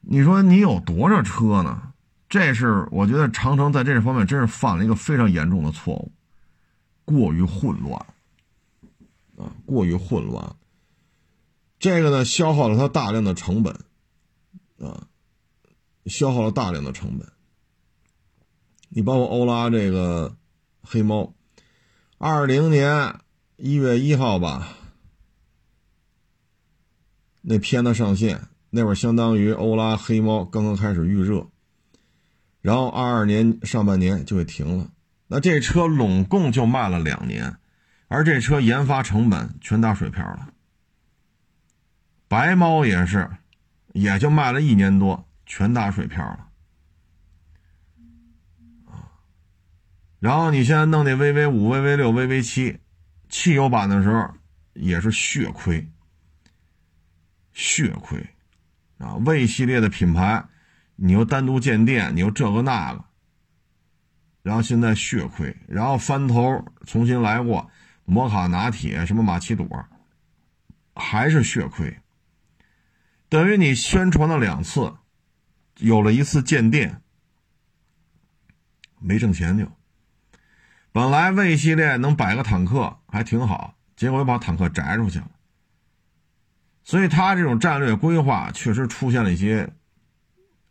[0.00, 1.92] 你说你有多少车呢？
[2.28, 6.12] 这是我觉得长城在这方面真是犯了一个非常严重的错误，
[7.04, 7.94] 过于混乱
[9.36, 10.56] 啊，过于混乱。
[11.78, 13.74] 这个呢，消耗了它大量的成本
[14.78, 15.06] 啊，
[16.06, 17.28] 消耗了大量的成本。
[18.88, 20.36] 你包括欧拉这个
[20.82, 21.34] 黑猫，
[22.18, 23.16] 二零年
[23.56, 24.68] 一月一号吧，
[27.42, 28.48] 那片子上线。
[28.70, 31.48] 那会儿相当于欧拉黑猫刚刚开始预热，
[32.60, 34.90] 然后二二年上半年就给停了。
[35.28, 37.56] 那这车拢共就卖了两年，
[38.08, 40.52] 而这车研发成本全打水漂了。
[42.28, 43.30] 白猫也是，
[43.92, 46.48] 也就卖了一年多，全打水漂了。
[50.18, 52.78] 然后你现在弄那 VV 五、VV 六、VV 七，
[53.28, 54.28] 汽油版的时候
[54.72, 55.88] 也是血亏，
[57.52, 58.26] 血亏。
[58.98, 60.42] 啊，V 系列的品牌，
[60.96, 63.04] 你又单独建店，你又这个那个，
[64.42, 67.70] 然后现在血亏，然后翻头重新来过，
[68.06, 69.68] 摩卡拿铁什么马奇朵，
[70.94, 71.94] 还是血亏。
[73.36, 74.94] 等于你宣传了两次，
[75.76, 77.02] 有了一次建店，
[78.98, 79.70] 没挣钱就。
[80.90, 85.30] 本来 V 系列能摆个坦克还挺好，结果又把坦克摘出去了。
[86.82, 89.70] 所以他这种战略规划确实出现了一些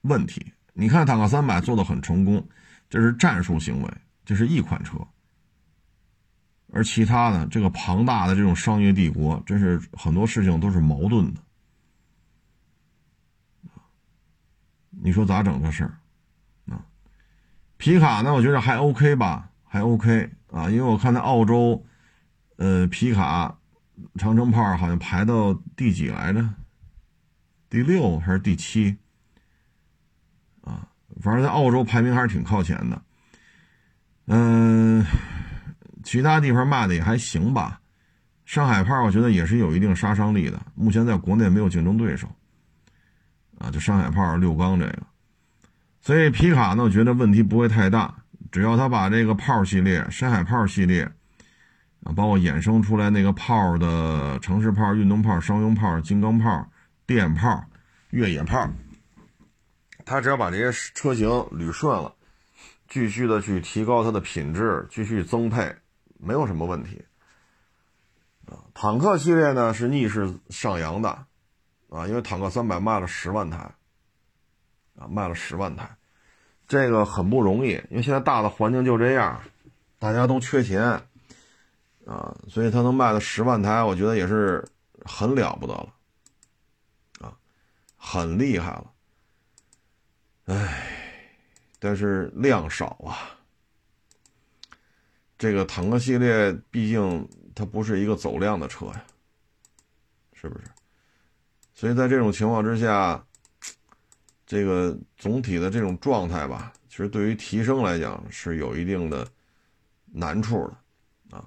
[0.01, 0.51] 问题。
[0.73, 2.49] 你看坦克三百做的很成功，
[2.89, 3.93] 这是战术行为，
[4.25, 4.97] 这是一款车。
[6.73, 11.44] 而其他的这个庞大的这种商业帝国，真是很多事情都是矛盾的。
[15.01, 15.97] 你说咋整这事儿？
[16.73, 16.83] 啊，
[17.77, 18.33] 皮卡呢？
[18.33, 21.85] 我觉得还 OK 吧，还 OK 啊，因为我看在澳洲，
[22.57, 23.57] 呃，皮卡
[24.15, 26.49] 长城炮好像排到第几来着？
[27.69, 28.97] 第六还是第七？
[30.61, 30.87] 啊，
[31.21, 33.01] 反正在澳洲排名还是挺靠前的。
[34.27, 35.05] 嗯，
[36.03, 37.81] 其他地方卖的也还行吧。
[38.45, 42.27] 上海炮我觉得也是有一定杀伤力的，目前在国内没有竞争对手。
[43.57, 45.03] 啊，就上海炮六缸这个，
[46.01, 48.13] 所以皮卡呢，我觉得问题不会太大，
[48.51, 51.03] 只要他把这个炮系列、山海炮系列，
[52.03, 56.69] 啊，包括衍生出来那个炮的城市炮、运动炮、商用炮、金刚炮、
[57.05, 57.63] 电炮、
[58.09, 58.69] 越野炮，
[60.05, 62.13] 他只要把这些车型捋顺了，
[62.87, 65.75] 继续的去提高它的品质，继续增配，
[66.19, 67.03] 没有什么问题。
[68.45, 71.24] 啊，坦克系列呢是逆势上扬的。
[71.95, 73.57] 啊，因为坦克三百卖了十万台，
[74.97, 75.89] 啊，卖了十万台，
[76.67, 79.41] 这个很不容易，因为现在大的环境就这样，
[79.97, 80.81] 大家都缺钱，
[82.05, 84.67] 啊，所以他能卖到十万台，我觉得也是
[85.05, 85.93] 很了不得了，
[87.21, 87.31] 啊，
[87.95, 88.91] 很厉害了，
[90.47, 91.31] 唉，
[91.79, 93.39] 但是量少啊，
[95.37, 99.01] 这个坦克系列毕竟它不是一个走量的车呀，
[100.33, 100.65] 是不是？
[101.75, 103.21] 所以在这种情况之下，
[104.47, 109.27] 这个总体的这种状态吧，其实对于提升来讲是有一定的
[110.05, 110.65] 难处
[111.29, 111.45] 的啊。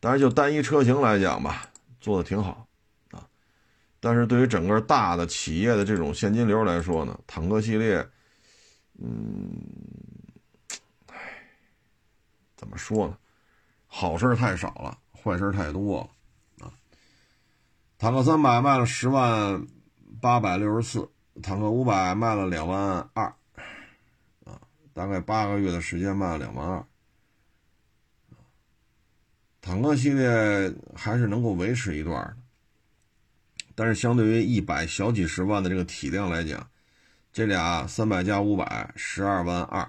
[0.00, 2.66] 当然，就单一车型来讲吧，做的挺好
[3.12, 3.24] 啊。
[4.00, 8.04] 但是对于整个大的企业的这种现金流来说呢，坦克系列，
[8.98, 9.48] 嗯，
[11.06, 11.16] 唉，
[12.56, 13.16] 怎么说呢？
[13.86, 16.10] 好事太少了，坏事太多了。
[17.98, 19.66] 坦克三百卖了十万
[20.20, 21.10] 八百六十四，
[21.42, 23.34] 坦克五百卖了两万二，
[24.44, 24.60] 啊，
[24.92, 26.86] 大概八个月的时间卖了两万二，
[29.60, 32.36] 坦克系列还是能够维持一段的，
[33.74, 36.70] 但是相对于一百小几十万的这个体量来讲，
[37.32, 39.80] 这俩三百加五百十二万二，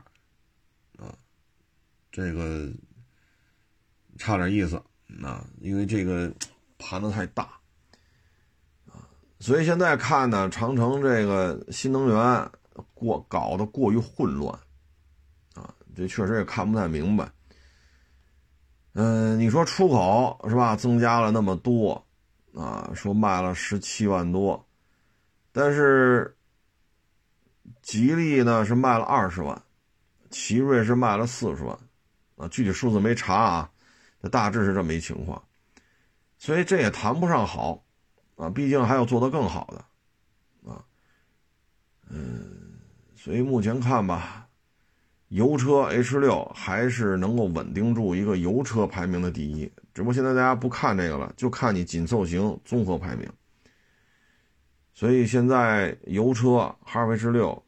[0.97, 1.13] 啊，
[2.11, 2.71] 这个
[4.17, 4.83] 差点意思，
[5.21, 6.33] 啊，因为这个
[6.79, 7.58] 盘子太大。
[9.39, 12.51] 所以现在看呢，长城这个新能源
[12.93, 14.53] 过搞得过于混乱，
[15.53, 17.31] 啊，这确实也看不太明白。
[18.93, 20.75] 嗯，你说出口是吧？
[20.75, 22.05] 增加了那么多，
[22.53, 24.67] 啊，说卖了十七万多，
[25.53, 26.35] 但是
[27.81, 29.61] 吉利呢是卖了二十万，
[30.29, 31.79] 奇瑞是卖了四十万，
[32.35, 33.71] 啊，具体数字没查啊，
[34.21, 35.41] 这大致是这么一情况，
[36.37, 37.81] 所以这也谈不上好。
[38.39, 40.81] 啊，毕竟还有做得更好的，啊，
[42.09, 42.79] 嗯，
[43.13, 44.47] 所以目前看吧，
[45.27, 49.69] 油车 H 六还是能够稳定住一个油车排名的第一。
[49.93, 53.29] 只不过现在大家不看这个了，就看你紧凑型综合排名。
[54.93, 57.61] 所以现在油车哈弗 H 六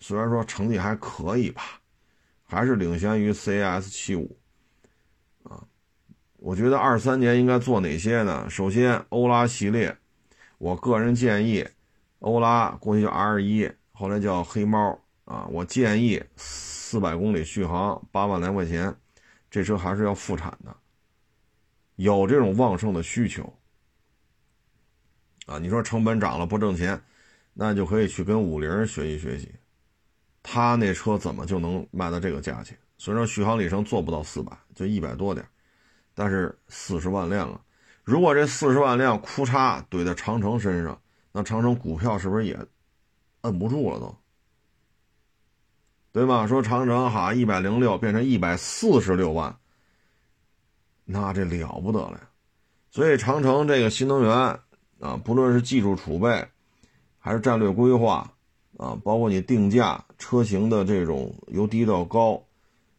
[0.00, 1.62] 虽然说成绩还可以吧，
[2.42, 4.36] 还是领先于 CAS 七五。
[6.44, 8.50] 我觉得二三年应该做哪些呢？
[8.50, 9.96] 首先，欧拉系列，
[10.58, 11.64] 我个人建议，
[12.18, 15.46] 欧拉过去叫 R 一，后来叫黑猫啊。
[15.52, 18.92] 我建议四百公里续航，八万来块钱，
[19.52, 20.76] 这车还是要复产的，
[21.94, 23.56] 有这种旺盛的需求
[25.46, 25.60] 啊。
[25.60, 27.00] 你说成本涨了不挣钱，
[27.54, 29.48] 那就可以去跟五菱学习学习，
[30.42, 32.76] 他那车怎么就能卖到这个价钱？
[32.98, 35.46] 虽然续航里程做不到四百，就一百多点。
[36.14, 37.60] 但是四十万辆啊，
[38.04, 41.00] 如果这四十万辆库嚓怼在长城身上，
[41.32, 42.58] 那长城股票是不是也
[43.42, 44.14] 摁不住了都？
[46.12, 46.46] 对吧？
[46.46, 49.56] 说长城哈一百零六变成一百四十六万，
[51.04, 52.28] 那这了不得了呀！
[52.90, 54.30] 所以长城这个新能源
[55.00, 56.48] 啊，不论是技术储备，
[57.18, 58.30] 还是战略规划
[58.76, 62.42] 啊，包括你定价车型的这种由低到高。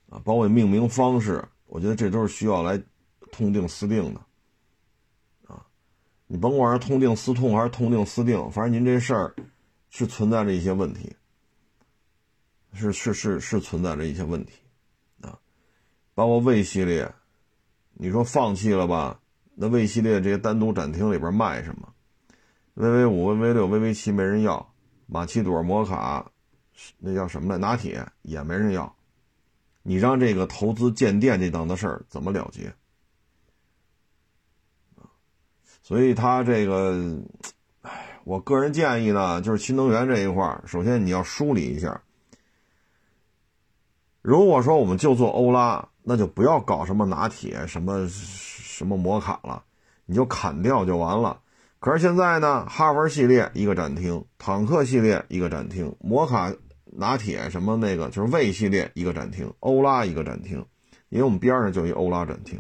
[0.10, 2.80] 啊，包括命名方式，我觉得这都是需要来
[3.34, 4.22] 痛定思定的。
[5.48, 5.66] 啊，
[6.28, 9.36] 你甭管是痛定思痛还是痛定思定，反正您这事儿
[9.90, 11.14] 是存在着一些问题，
[12.74, 14.54] 是是是是存在着一些问题，
[15.22, 15.38] 啊，
[16.14, 17.14] 包括 V 系列，
[17.94, 19.20] 你说放弃了吧？
[19.56, 21.94] 那 V 系列这些单独展厅里边卖什么
[22.76, 24.74] ？VV 五、VV 六、VV 七没人要，
[25.06, 26.32] 马奇朵、摩卡，
[26.98, 27.58] 那叫什么来？
[27.60, 28.96] 拿铁也没人要。
[29.84, 32.74] 你让这个投资建店这档子事儿怎么了结？
[35.84, 37.22] 所以他这个，
[37.84, 42.02] 哎，我个人建议呢，就是新能源这一块首先你要梳理一下。
[44.24, 48.10] 如果说我们就做欧拉，那就不要搞什么拿铁什么。
[48.74, 49.64] 什么摩卡了，
[50.08, 51.40] 你就砍掉就完了。
[51.80, 56.52] 可是现在呢，哈弗系列一个展厅，坦克系列一个展厅，摩卡、
[56.86, 60.66] 拿铁什么那个就是魏系列一个展厅，欧拉一个展厅，
[61.10, 62.60] 因为我们边上就一欧拉展厅，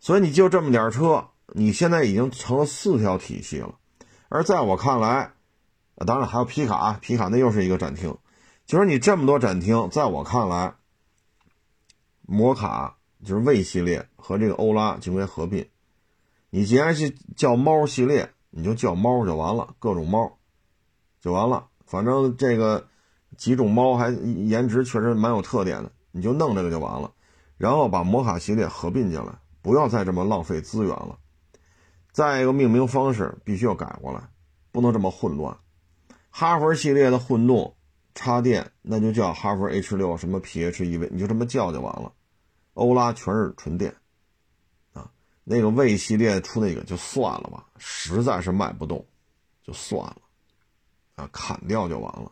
[0.00, 1.24] 所以你就这么点车，
[1.54, 3.74] 你现在已经成了四条体系了。
[4.28, 5.32] 而在我看来，
[6.06, 8.16] 当然还有皮卡，皮卡那又是一个展厅，
[8.66, 10.74] 就是你这么多展厅，在我看来，
[12.22, 12.94] 摩卡。
[13.24, 15.66] 就是魏系列和这个欧拉就应该合并。
[16.50, 20.38] 你既然是叫猫系列，你就叫猫就完了，各种猫
[21.20, 21.66] 就完了。
[21.84, 22.86] 反正这个
[23.36, 24.10] 几种猫还
[24.46, 27.10] 颜值确实蛮有特点的，你就弄这个就完了。
[27.56, 31.18] 然后把摩卡系列合并进来，不要再这么浪费资源了。
[32.12, 34.28] 再一个命名方式必须要改过来，
[34.72, 35.56] 不能这么混乱。
[36.30, 37.76] 哈弗系列的混动
[38.14, 42.12] 插电那就叫哈弗 H 六什么 PHEV，你就这么叫就完了。
[42.74, 43.94] 欧拉全是纯电，
[44.92, 45.10] 啊，
[45.42, 49.04] 那个魏系列出那个就算了吧，实在是卖不动，
[49.64, 50.22] 就算了，
[51.16, 52.30] 啊，砍掉就完了，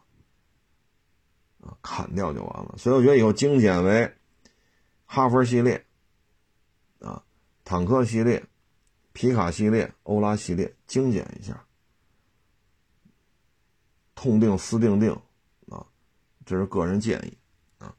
[1.62, 2.77] 啊，砍掉就完了。
[2.79, 4.14] 所以我觉得以后精简为
[5.05, 5.85] 哈弗系列，
[7.01, 7.24] 啊，
[7.64, 8.45] 坦克系列、
[9.17, 11.59] 皮卡系列、欧拉系列，精简一下，
[14.14, 15.11] 痛定思定定，
[15.71, 15.81] 啊，
[16.45, 17.33] 这是个人建议，
[17.79, 17.95] 啊，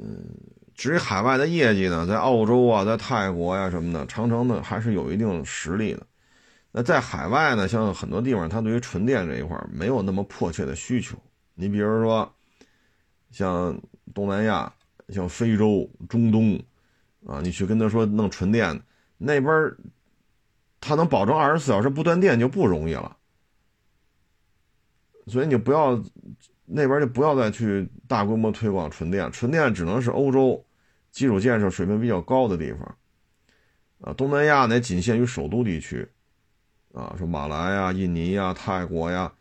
[0.00, 0.24] 嗯。
[0.74, 6.06] 至于海外的业绩呢，在澳洲啊，在泰国呀什么的，长城呢还是有一定实力的。
[6.70, 11.18] 那在海外呢，像很多地方，它对于纯电这一块没有那么迫切的需求。
[11.54, 12.32] 你比如说，
[13.32, 13.76] 像
[14.14, 14.72] 东南亚、
[15.08, 16.56] 像非洲、中东，
[17.26, 18.80] 啊，你去跟他说弄纯电，
[19.16, 19.52] 那边
[20.80, 23.16] 它能保证二十四小时不断电就不容易了。
[25.26, 26.02] 所以你不要
[26.64, 30.64] 那边就不要再去大规模推广纯电，纯电只能是欧洲。
[31.10, 32.96] 基础建设水平比较高的地方，
[34.02, 36.06] 啊，东南亚呢仅限于首都地区，
[36.92, 39.32] 啊，说马来呀、印尼呀、泰国呀，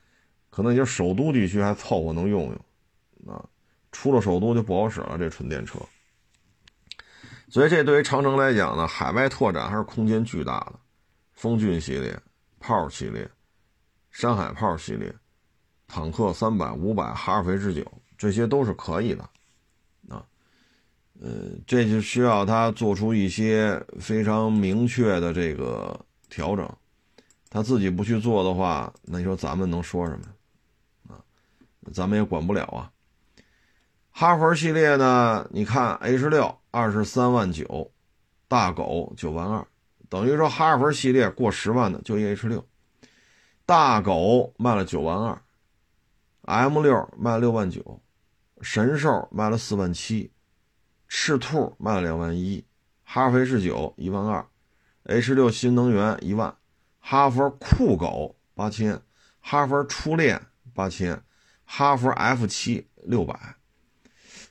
[0.49, 2.43] 可能也就首都地区还凑合能用
[3.25, 3.45] 用，啊，
[3.91, 5.77] 出了首都就不好使了这纯电车。
[7.49, 10.79] 所以这对于长城来讲呢，海外拓展还是空间巨大的。
[11.37, 12.19] 风骏系列、
[12.59, 13.29] 炮系列、
[14.09, 15.13] 山海炮系列、
[15.87, 17.85] 坦克三百、五百、哈弗 H 九，
[18.17, 19.23] 这些都是可以的。
[20.09, 20.25] 啊
[21.21, 26.67] 呃，这就需要他做出一些非常明确的这个调整，
[27.49, 31.21] 他自己不去做的话，那你说咱们能说什么啊？
[31.93, 32.91] 咱们也管不了啊。
[34.09, 37.91] 哈弗系列呢，你看 H 六二十三万九，
[38.47, 39.67] 大狗九万二，
[40.09, 42.67] 等于说哈弗系列过十万的就一 H 六，
[43.65, 45.41] 大狗卖了九万二
[46.43, 48.01] ，M 六卖六万九，
[48.61, 50.31] 神兽卖了四万七。
[51.09, 52.65] 赤兔卖了两万一，
[53.05, 54.45] 哈弗 H 九一万二
[55.03, 56.57] ，H 六新能源一万，
[56.99, 59.01] 哈弗酷狗八千，
[59.39, 61.23] 哈弗初恋八千，
[61.63, 63.55] 哈弗 F 七六百。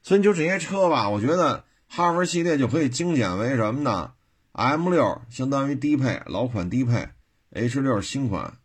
[0.02, 4.14] 所以就这些车吧，我觉得哈弗系列就可以精简为什么呢
[4.56, 7.06] ？M 六相当于低配老款低配
[7.50, 8.56] ，H 六新款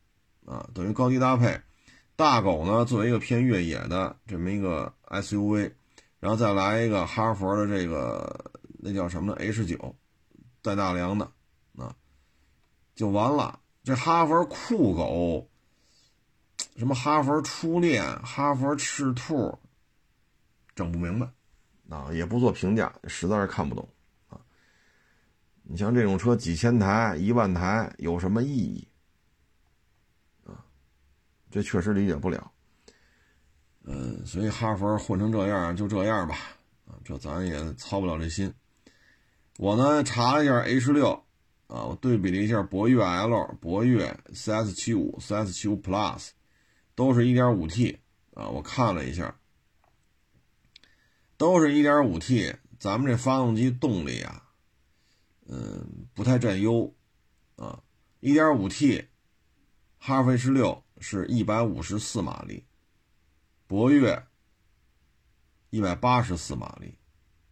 [0.46, 1.60] 啊，等于高低搭配。
[2.16, 5.74] 大狗呢，作为一个偏越野的这么一个 SUV。
[6.22, 9.96] 然后再来一个哈佛的这个那叫什么？H 九
[10.62, 11.26] 带大梁的，
[11.76, 11.94] 啊，
[12.96, 13.60] 就完了。
[13.84, 15.50] 这哈佛酷狗，
[16.78, 19.58] 什么哈佛初恋、哈佛赤兔，
[20.76, 21.28] 整不明白，
[21.90, 23.90] 啊，也不做评价，实在是看不懂。
[25.72, 28.86] 你像这种车几千台、一万台有什么意义？
[30.44, 30.66] 啊，
[31.50, 32.52] 这确实理解不了。
[33.86, 36.36] 嗯，所以哈佛混成这样就这样吧，
[36.86, 38.54] 啊，这咱也操不了这心。
[39.60, 41.12] 我呢查了一下 H 六，
[41.68, 46.32] 啊，我对比了一下博越 L、博越 CS 七五、CS 七五 Plus，
[46.96, 47.98] 都是一点五 T，
[48.34, 49.34] 啊，我看了一下，
[51.38, 54.41] 都是一点五 T，咱们这发动机动力啊，
[55.52, 56.94] 嗯，不太占优
[57.58, 57.84] 啊。
[58.22, 59.08] 1.5T
[59.98, 62.66] 哈弗 H 六是一百五十四马力，
[63.68, 64.26] 博越
[65.70, 66.98] 一百八十四马力，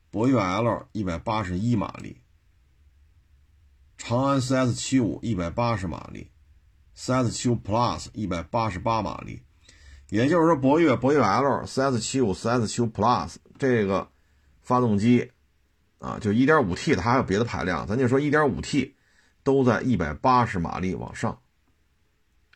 [0.09, 2.21] 博越 L 一百八十一马力，
[3.97, 6.31] 长安 CS 七五一百八十马力
[6.95, 9.43] ，CS 七五 Plus 一百八十八马力。
[10.09, 14.09] 也就是说，博越、博越 L、CS 七五、CS 七五 Plus 这个
[14.61, 15.31] 发动机
[15.99, 18.93] 啊，就 1.5T 它还有别的排量，咱就说 1.5T
[19.43, 21.37] 都在180马力往上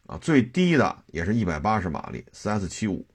[0.06, 3.06] 啊，最低的也是一百八十马力，CS 七五。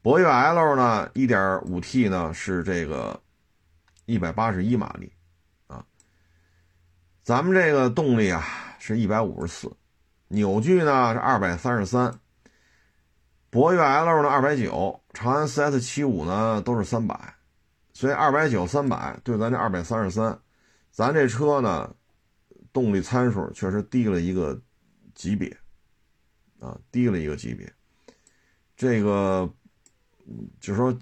[0.00, 3.20] 博越 L 呢，1.5T 呢是这个
[4.06, 5.12] 一百八十一马力
[5.66, 5.84] 啊，
[7.22, 8.44] 咱们这个动力啊
[8.78, 9.70] 是一百五十四，
[10.28, 12.18] 扭矩呢是二百三十三。
[13.48, 17.34] 博越 L 呢，二百九；长安 CS 七五呢，都是三百，
[17.92, 20.40] 所以二百九、三百对咱这二百三十三，
[20.90, 21.94] 咱这车呢，
[22.72, 24.60] 动力参数确实低了一个
[25.14, 25.56] 级别，
[26.58, 27.72] 啊，低了一个级别。
[28.76, 29.48] 这个，
[30.60, 30.96] 就说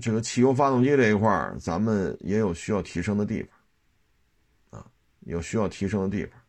[0.00, 3.42] 这个汽油发动机这一块咱们也有需要提升的地
[4.70, 6.40] 方，啊，有需要提升的地方，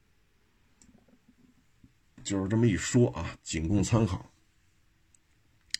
[2.23, 4.25] 就是这么一说啊，仅供参考。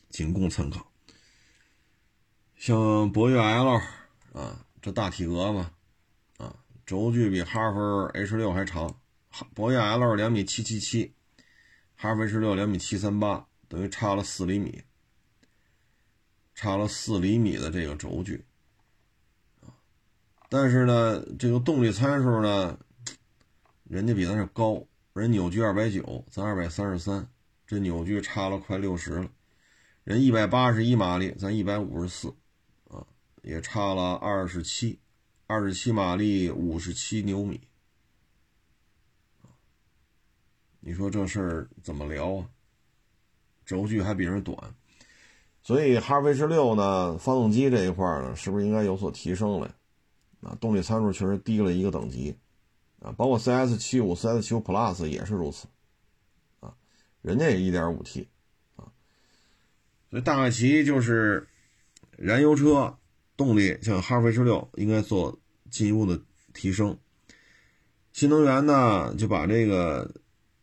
[0.08, 0.90] 仅供参考。
[2.56, 3.80] 像博越 L
[4.32, 7.78] 啊，这大体格子啊，轴距比哈弗
[8.14, 8.98] H 六还长。
[9.54, 11.12] 博越 L 两米七七七，
[11.94, 14.82] 哈弗 H 六两米七三八，等于差了四厘米，
[16.54, 18.44] 差了四厘米的这个轴距
[19.60, 19.76] 啊。
[20.48, 22.78] 但是呢，这个动力参数呢，
[23.84, 24.82] 人家比咱这高，
[25.12, 27.28] 人扭矩二百九，咱二百三十三，
[27.66, 29.30] 这扭矩差了快六十了。
[30.02, 32.34] 人一百八十一马力，咱一百五十四，
[33.46, 34.98] 也差了二十七，
[35.46, 37.60] 二十七马力，五十七牛米，
[40.80, 42.50] 你说这事儿怎么聊啊？
[43.64, 44.74] 轴距还比人短，
[45.62, 49.72] 所以哈弗 H 六呢，发动机这一块呢，是不是应该有所提升了？
[50.40, 52.36] 啊，动力参数确实低了一个等级，
[52.98, 55.68] 啊，包括 CS 七五、CS 七五 Plus 也是如此，
[56.58, 56.74] 啊，
[57.22, 58.28] 人家也一点五 T
[58.74, 58.90] 啊。
[60.10, 61.46] 所以大概其就是
[62.16, 62.98] 燃油车
[63.36, 65.38] 动力，像哈弗 H 六应该做
[65.70, 66.20] 进一步的
[66.52, 66.98] 提升。
[68.12, 70.14] 新能源呢，就把这个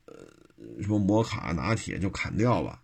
[0.05, 0.15] 呃
[0.81, 2.81] 什么摩卡、拿铁就砍掉吧，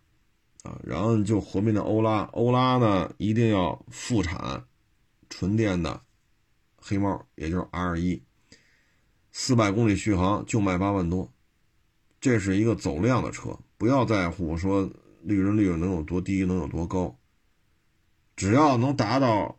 [0.64, 2.22] 啊，然后就合并的欧拉。
[2.34, 4.64] 欧拉呢，一定要复产
[5.30, 6.02] 纯电的
[6.78, 8.24] 黑猫，也就是 R 一，
[9.32, 11.32] 四百公里续航就卖八万多，
[12.22, 14.92] 这是一个走量的车，不要在乎说。
[15.22, 17.20] 利润率能有多低，能有多高？
[18.38, 19.59] 只要能达到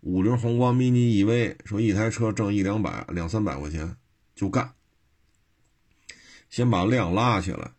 [0.00, 3.96] 五菱宏光 mini EV，说一台车挣一两百、两三百块钱
[4.34, 4.72] 就干。
[6.48, 7.72] 先把量拉起来，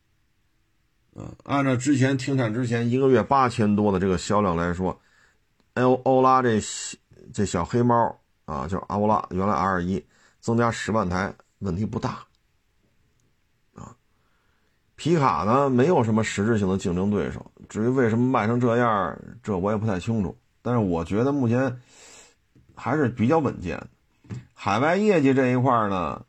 [1.15, 4.99] 啊，按照之前停产之前一个月八千多的这个销量来说，
[5.75, 6.61] 欧欧拉这
[7.33, 10.05] 这小黑猫啊，叫欧拉，原来 R 一
[10.41, 12.25] 增加十万台问题不大
[13.73, 13.95] 啊。
[14.95, 17.49] 皮卡呢，没有什么实质性的竞争对手。
[17.69, 20.37] 至于为什么卖成这样，这我也不太清楚。
[20.61, 21.79] 但是我觉得目前
[22.77, 23.89] 还是比较稳健。
[24.53, 26.25] 海外业绩这一块呢，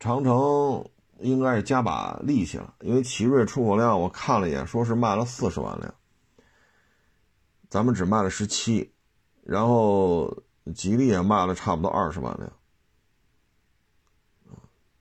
[0.00, 0.88] 长城
[1.20, 2.74] 应该是加把力气了。
[2.80, 5.94] 因为奇瑞出口量我看了一眼，说是卖了四十万辆，
[7.68, 8.92] 咱们只卖了十七，
[9.44, 10.42] 然后
[10.74, 12.50] 吉利也卖了差不多二十万辆。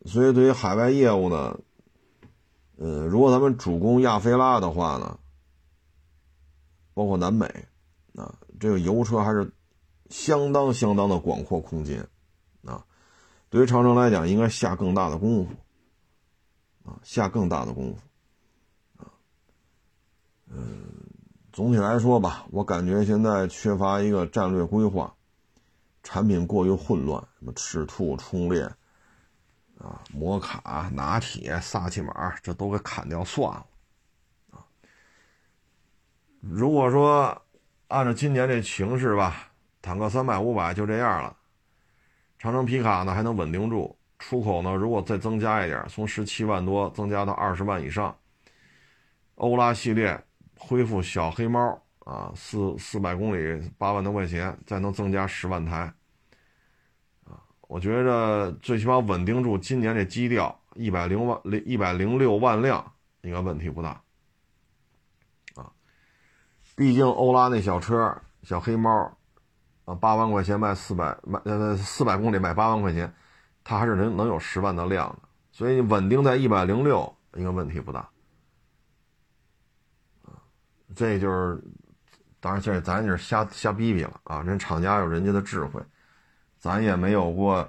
[0.05, 1.57] 所以对于海外业务呢？
[2.75, 5.19] 呃，如果咱们主攻亚非拉的话呢，
[6.93, 7.45] 包括南美，
[8.15, 9.49] 啊，这个油车还是
[10.13, 12.07] 相当相当的广阔空间，
[12.63, 12.85] 啊，
[13.49, 15.55] 对于长城来讲，应该下更大的功夫，
[16.87, 19.09] 啊，下更大的功夫，啊，
[20.49, 20.85] 嗯，
[21.51, 25.15] 总体来说吧，我感觉现在缺乏一个战略规划，
[26.03, 28.71] 产品过于混乱，什么赤兔、冲烈。
[29.79, 33.65] 啊，摩卡、拿铁、萨琪玛，这都给砍掉算了。
[34.51, 34.63] 啊，
[36.39, 37.41] 如果说
[37.87, 39.51] 按照今年这形势吧，
[39.83, 41.35] 坦克三百、五百就这样了。
[42.39, 48.17] 长城皮卡呢还能稳定住，出口呢如果再增加一点，从十七万多增加到二十万以上。
[49.35, 50.23] 欧拉系列
[50.57, 55.93] 恢复小黑猫啊，四四百公里八万多块钱，再能增加十万台。
[57.25, 64.01] 啊我觉着最起码稳定住今年这基调，一百零万零一百零六万辆应该问题不大，
[65.55, 65.71] 啊，
[66.75, 69.17] 毕竟欧拉那小车小黑猫，
[69.85, 73.13] 啊，八万块钱卖四百卖呃四百公里卖八万块钱，
[73.63, 78.07] 它还是能能有十万的量的，所以稳定在一百零六应该问题不大。
[80.95, 81.59] 这就是，
[82.39, 84.43] 当然这咱就是瞎瞎逼逼了啊！
[84.43, 85.81] 人厂家有人家的智慧，
[86.59, 87.67] 咱也没有过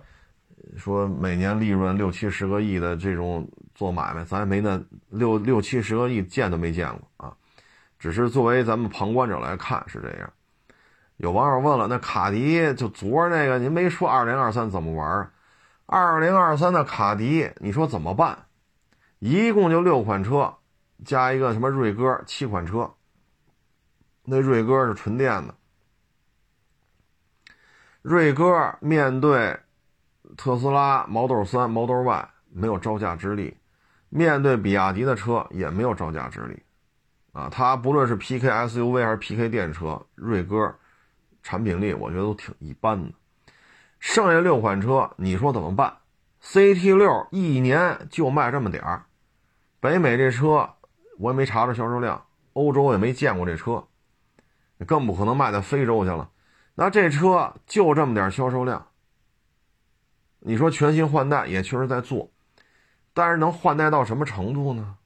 [0.76, 7.36] 说每年利润六七十个亿的这种做买卖，咱也没那六六七十个亿见都没见过啊。
[7.98, 10.30] 只是作为咱们旁观者来看是这样。
[11.24, 15.30] 有网友问了，那卡迪就昨儿那个，您没说二零二三怎么玩？
[15.86, 18.44] 二零二三的卡迪，你说怎么办？
[19.20, 20.54] 一共就六款车，
[21.02, 22.92] 加一个什么锐歌，七款车。
[24.24, 25.54] 那锐歌是纯电的，
[28.02, 29.58] 锐歌面对
[30.36, 33.56] 特斯拉 Model 3、Model Y 没有招架之力，
[34.10, 36.62] 面对比亚迪的车也没有招架之力。
[37.32, 40.74] 啊，它不论是 PK SUV 还是 PK 电车，锐歌
[41.44, 43.12] 产品力我觉得都挺一般的。
[44.00, 45.98] 剩下六款车，你说怎么办
[46.42, 49.04] ？CT 六一年就卖这么点儿，
[49.78, 50.74] 北美这车
[51.18, 53.86] 我也没查着销售量，欧洲也没见过这车，
[54.86, 56.30] 更不可能卖到非洲去了。
[56.74, 58.88] 那这车就这么点销售量，
[60.40, 62.30] 你说全新换代也确实在做，
[63.12, 64.96] 但是能换代到什么程度呢？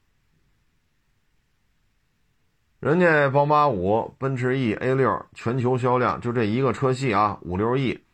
[2.81, 8.05] 人家宝马五、奔驰 E、A 六全球销量就这一个车系啊，五六亿，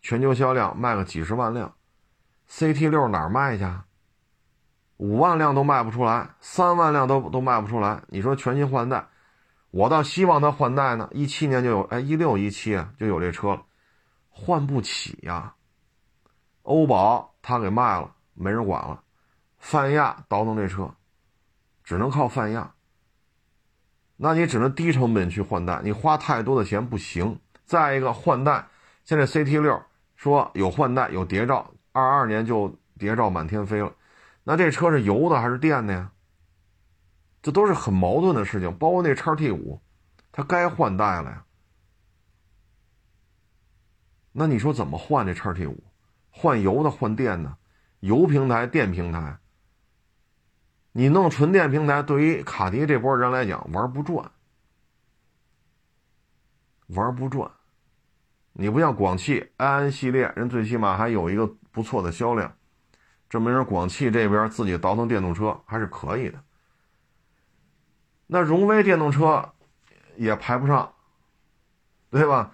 [0.00, 1.74] 全球销量卖个几十万辆
[2.48, 3.66] ，CT 六哪儿卖去？
[4.96, 8.04] 五万辆都卖不出来，三万辆都都卖不出来。
[8.08, 9.06] 你说全新换代，
[9.70, 13.64] 我倒希望它换代呢，一七年就有，哎，一六一七就有这车了，
[14.30, 15.52] 换不起呀。
[16.62, 19.02] 欧宝他给卖了，没人管了，
[19.58, 20.94] 泛亚倒腾这车，
[21.84, 22.72] 只能靠泛亚。
[24.16, 27.38] 那你只能低成本去换代，你花太多的钱不行。
[27.64, 28.66] 再一个换代，
[29.04, 29.82] 现在 CT 六
[30.14, 33.92] 说有换代有谍照，二二年就谍照满天飞了。
[34.44, 36.12] 那这车是油的还是电的呀？
[37.42, 38.74] 这都是很矛盾的事情。
[38.76, 39.80] 包括那叉 T 五，
[40.32, 41.44] 它该换代了呀。
[44.32, 45.82] 那你说怎么换这叉 T 五？
[46.30, 47.56] 换油的换电的，
[48.00, 49.38] 油平台电平台。
[50.98, 54.30] 你弄纯电平台，对于卡迪这波人来讲玩不转，
[56.86, 57.50] 玩不转。
[58.54, 62.50] 你不像广汽埃安系列，人最起码还有一个不错的销量，
[63.28, 66.42] 证明人广汽这边自己倒腾电动车还是可以的。
[68.26, 69.52] 那荣威电动车
[70.16, 70.90] 也排不上，
[72.08, 72.52] 对吧？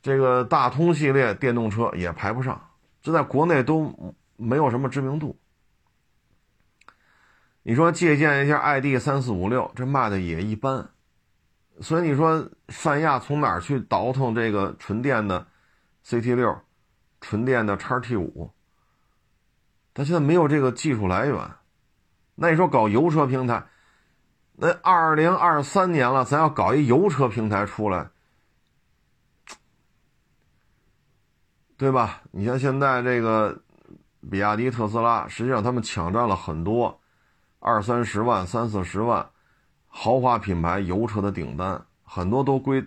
[0.00, 2.58] 这个大通系列电动车也排不上，
[3.02, 3.94] 这在国内都
[4.36, 5.38] 没有什么知名度。
[7.68, 10.88] 你说借鉴一下 ID 三四五六，这卖的也一般，
[11.80, 15.44] 所以你说泛亚从哪儿去倒腾这个纯电的
[16.04, 16.60] CT 六，
[17.20, 18.52] 纯电的叉 T 五？
[19.92, 21.36] 它现在没有这个技术来源。
[22.36, 23.66] 那你说搞油车平台，
[24.52, 28.10] 那二零二三年了，咱要搞一油车平台出来，
[31.76, 32.22] 对吧？
[32.30, 33.60] 你像现在这个
[34.30, 37.00] 比亚迪、特斯拉，实际上他们抢占了很多。
[37.66, 39.28] 二三十万、三四十万，
[39.88, 42.80] 豪华品牌油车的订单很多都归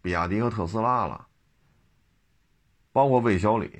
[0.00, 1.26] 比亚迪和特斯拉了，
[2.90, 3.70] 包括魏小李。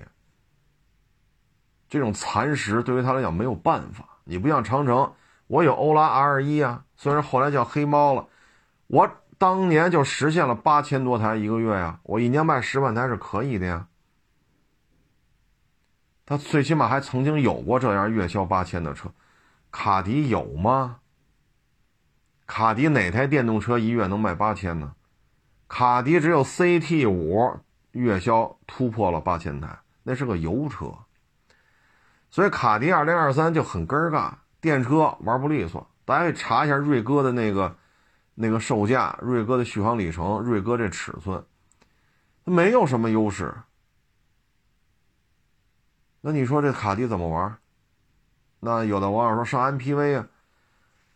[1.88, 4.06] 这种蚕食对于他来讲没有办法。
[4.24, 5.14] 你不像长城，
[5.46, 8.28] 我有欧拉 R 一啊，虽然后来叫黑猫了，
[8.88, 13.88] 我当年就实现了八千多台一个月呀，我一年卖十万台是可以的呀。
[16.26, 19.10] 他最起码还曾经有过这样月销八千的车。
[19.70, 21.00] 卡迪有吗？
[22.46, 24.94] 卡迪哪台电动车一月能卖八千呢？
[25.68, 27.60] 卡迪只有 CT 五
[27.92, 30.94] 月销突破了八千台，那是个油车。
[32.30, 35.86] 所以卡迪二零二三就很尴尬，电车玩不利索。
[36.06, 37.76] 大家可以查一下瑞哥的那个
[38.34, 41.44] 那个售价、瑞哥的续航里程、瑞哥这尺寸，
[42.46, 43.54] 它没有什么优势。
[46.22, 47.58] 那你说这卡迪怎么玩？
[48.60, 50.26] 那有的网友说上 MPV 啊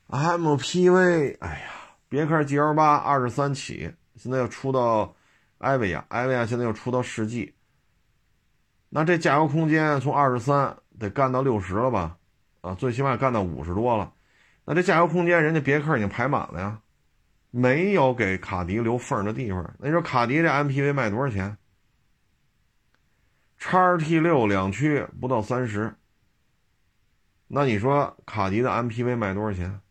[0.09, 1.71] ，MPV，哎呀，
[2.09, 5.15] 别克 GL 八二十三起，现在又出到
[5.59, 7.55] 艾维亚，艾维亚现在又出到世纪，
[8.91, 12.17] 那这加油空间从二十三得干到六十了吧？
[12.61, 14.13] 啊，最起码干到五十多了，
[14.65, 16.81] 那这加油空间人家别克已经排满了呀，
[17.51, 19.75] 没有给卡迪留缝的地方。
[19.79, 21.57] 那你说卡迪这 MPV 卖多少钱？
[23.59, 25.95] 叉 T 六两驱不到三十。
[27.55, 29.83] 那你说卡迪的 MPV 卖多少钱？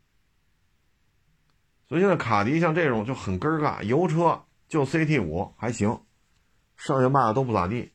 [1.88, 6.02] 所以现在卡迪像这种就很尴尬，油车就 CT 五还行，
[6.76, 7.92] 剩下卖的都不咋地，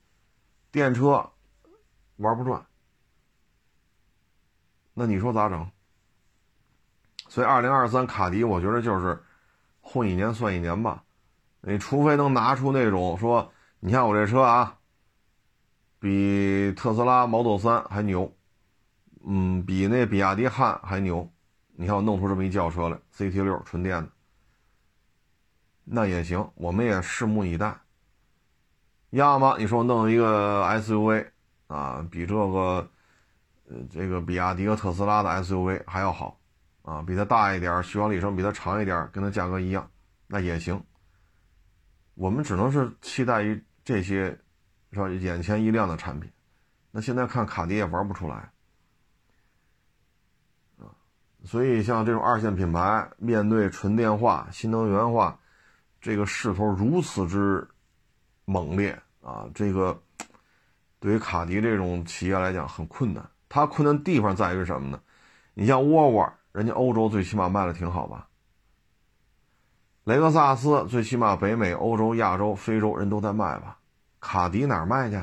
[0.70, 1.32] 电车
[2.18, 2.64] 玩不转。
[4.94, 5.68] 那你说咋整？
[7.28, 9.20] 所以，二零二三卡迪，我觉得就是
[9.80, 11.02] 混一年算一年吧。
[11.62, 14.78] 你除非能拿出那种说，你看我这车啊，
[15.98, 18.36] 比特斯拉 Model 三还牛，
[19.27, 21.31] 嗯，比那比亚迪汉还牛。
[21.72, 24.09] 你看我弄出这么一轿车来，CT 六纯电的，
[25.85, 27.77] 那也行，我们也拭目以待。
[29.11, 31.27] 要么你说我弄一个 SUV
[31.66, 32.91] 啊，比这个
[33.68, 36.41] 呃这个比亚迪和特斯拉的 SUV 还要好。
[36.83, 39.91] 啊，比它大一点，续航里程比它长一点，跟它价格一样，
[40.29, 40.81] 那也行。
[42.14, 44.27] 我们只能是期待于这些，
[44.93, 45.09] 是吧？
[45.09, 46.31] 眼前一亮的产品。
[46.93, 48.53] 那现在看卡迪也玩不出来，
[51.47, 55.38] 所以像这种二线品牌面对纯电化、新能源化
[56.01, 57.66] 这个势头如此之
[58.44, 59.99] 猛烈啊，这个
[60.99, 63.24] 对于卡迪这种企业来讲很困难。
[63.49, 65.01] 它困难地方在于什么呢？
[65.55, 66.32] 你像沃尔沃。
[66.53, 68.28] 人家欧洲最起码卖的挺好吧？
[70.05, 73.78] 雷克萨斯最起码北美、欧洲、亚洲、非洲人都在卖吧？
[74.20, 75.22] 卡迪哪儿卖去？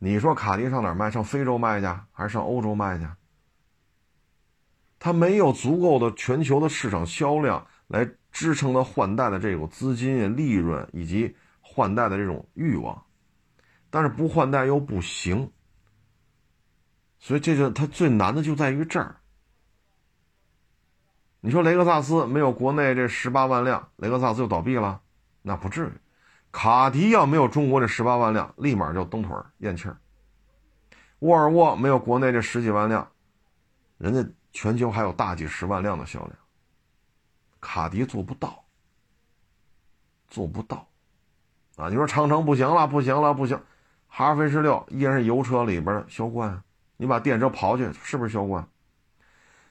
[0.00, 1.08] 你说卡迪上哪儿卖？
[1.08, 3.06] 上非洲卖去，还是上欧洲卖去？
[5.00, 13.02] 它没有足够的全球的市场销量来支撑它换代的这种资金、利润以及换代的这种欲望，
[13.90, 15.50] 但是不换代又不行，
[17.18, 19.16] 所以这就它最难的就在于这儿。
[21.40, 25.00] 你说雷克萨斯没有国内这十八万辆，雷克萨斯就倒闭了？
[25.40, 25.92] 那不至于。
[26.52, 29.96] 卡迪要没有中国这十八万辆，立马就蹬腿咽气儿。
[31.20, 33.10] 沃尔沃没有国内这十几万辆，
[33.96, 36.32] 人家全球还有大几十万辆的销量。
[37.60, 38.64] 卡迪做不到，
[40.28, 40.88] 做不到。
[41.76, 43.60] 啊，你说长城不行了，不行了，不行。
[44.06, 46.62] 哈弗 H 六依然是油车里边的销冠，
[46.96, 48.66] 你把电车刨去，是不是销冠？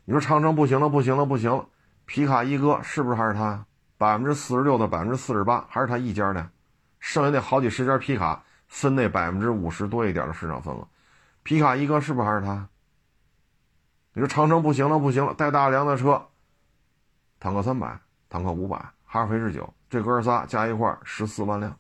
[0.06, 1.68] 你说长城不行了，不行了，不行了，
[2.06, 3.66] 皮卡一哥是不是还是他？
[3.98, 6.50] 百分之四十六的百分之四十八还是他一家的，
[7.00, 10.88] 剩下那好几十家皮卡分那百分之五十多一点的市场份额，
[11.44, 12.68] 皮卡一哥是不是还是他？
[14.20, 16.28] 你说长城不行了，不行了，带大梁的车，
[17.40, 17.98] 坦克三百，
[18.28, 21.80] 坦克五百，哈弗 H 九，这哥仨加一块十四万辆，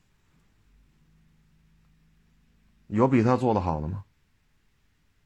[2.87, 4.05] 有比他做的好的吗？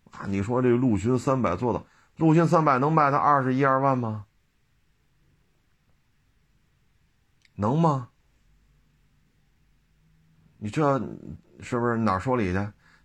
[0.09, 1.85] 啊，你说这陆巡三百做的？
[2.15, 4.25] 陆巡三百能卖到二十一二万吗？
[7.53, 8.09] 能吗？
[10.57, 10.97] 你这
[11.59, 12.57] 是不是哪说理去？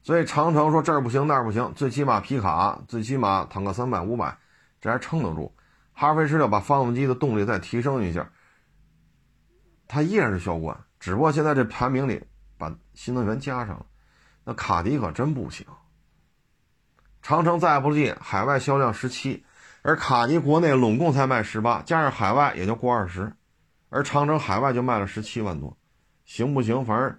[0.09, 4.39] 所以长城说这儿不行那儿不行，最起码皮卡，最起码坦克三百五百，
[4.81, 5.55] 这还撑得住。
[5.93, 8.31] 哈弗 H 六把发动机的动力再提升一下，
[9.87, 12.25] 它依然是销冠，只不过现在这排名里
[12.57, 13.85] 把新能源加上了。
[14.45, 15.67] 那卡迪可真不行。
[17.21, 19.45] 长城再不济，海外销量十七，
[19.83, 23.35] 而卡迪国内拢共才卖十八，加上海外也就过二十，
[23.91, 25.77] 而长城海外就卖了十七万多，
[26.25, 26.87] 行不行？
[26.87, 27.19] 反正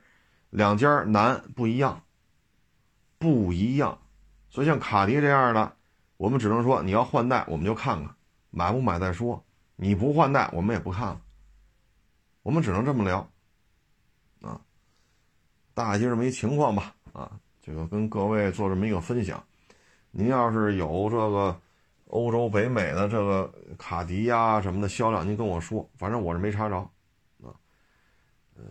[0.49, 2.01] 两家难不一样，
[3.19, 3.95] 不一样。
[4.49, 5.71] 所以像卡迪这样的，
[6.17, 8.15] 我们只能说你要换代，我们就看看
[8.49, 9.39] 买不买再说；
[9.75, 11.21] 你不换代，我们也不看了。
[12.41, 13.19] 我们只能这么聊
[14.41, 14.59] 啊，
[15.75, 16.95] 大概就这么一情况吧。
[17.13, 19.43] 啊，这个跟各位做这么一个分享。
[20.11, 21.59] 您要是有这个
[22.07, 26.77] 欧洲、北美的这个卡迪呀什么的销量，您跟我说，反正我是没查着，
[27.43, 27.53] 啊，
[28.55, 28.63] 呃，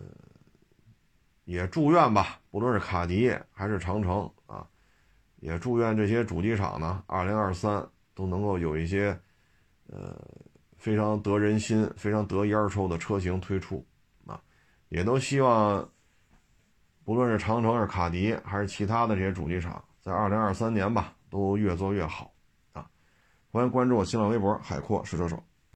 [1.45, 4.29] 也祝愿吧，不论是卡迪还是长城，
[5.39, 9.19] 也祝愿这些主机厂呢，二零二三都能够有一些
[9.87, 10.19] 呃
[10.77, 13.85] 非常得人心、非常得烟抽的车型推出，
[14.25, 14.39] 啊，
[14.89, 15.89] 也都希望，
[17.03, 21.15] 不论是长城、是卡迪还是其他的这些主机厂，在二零二三年吧。
[21.31, 22.33] 都越做越好，
[22.73, 22.89] 啊！
[23.51, 25.37] 欢迎关注我新浪微博“海阔试车手”。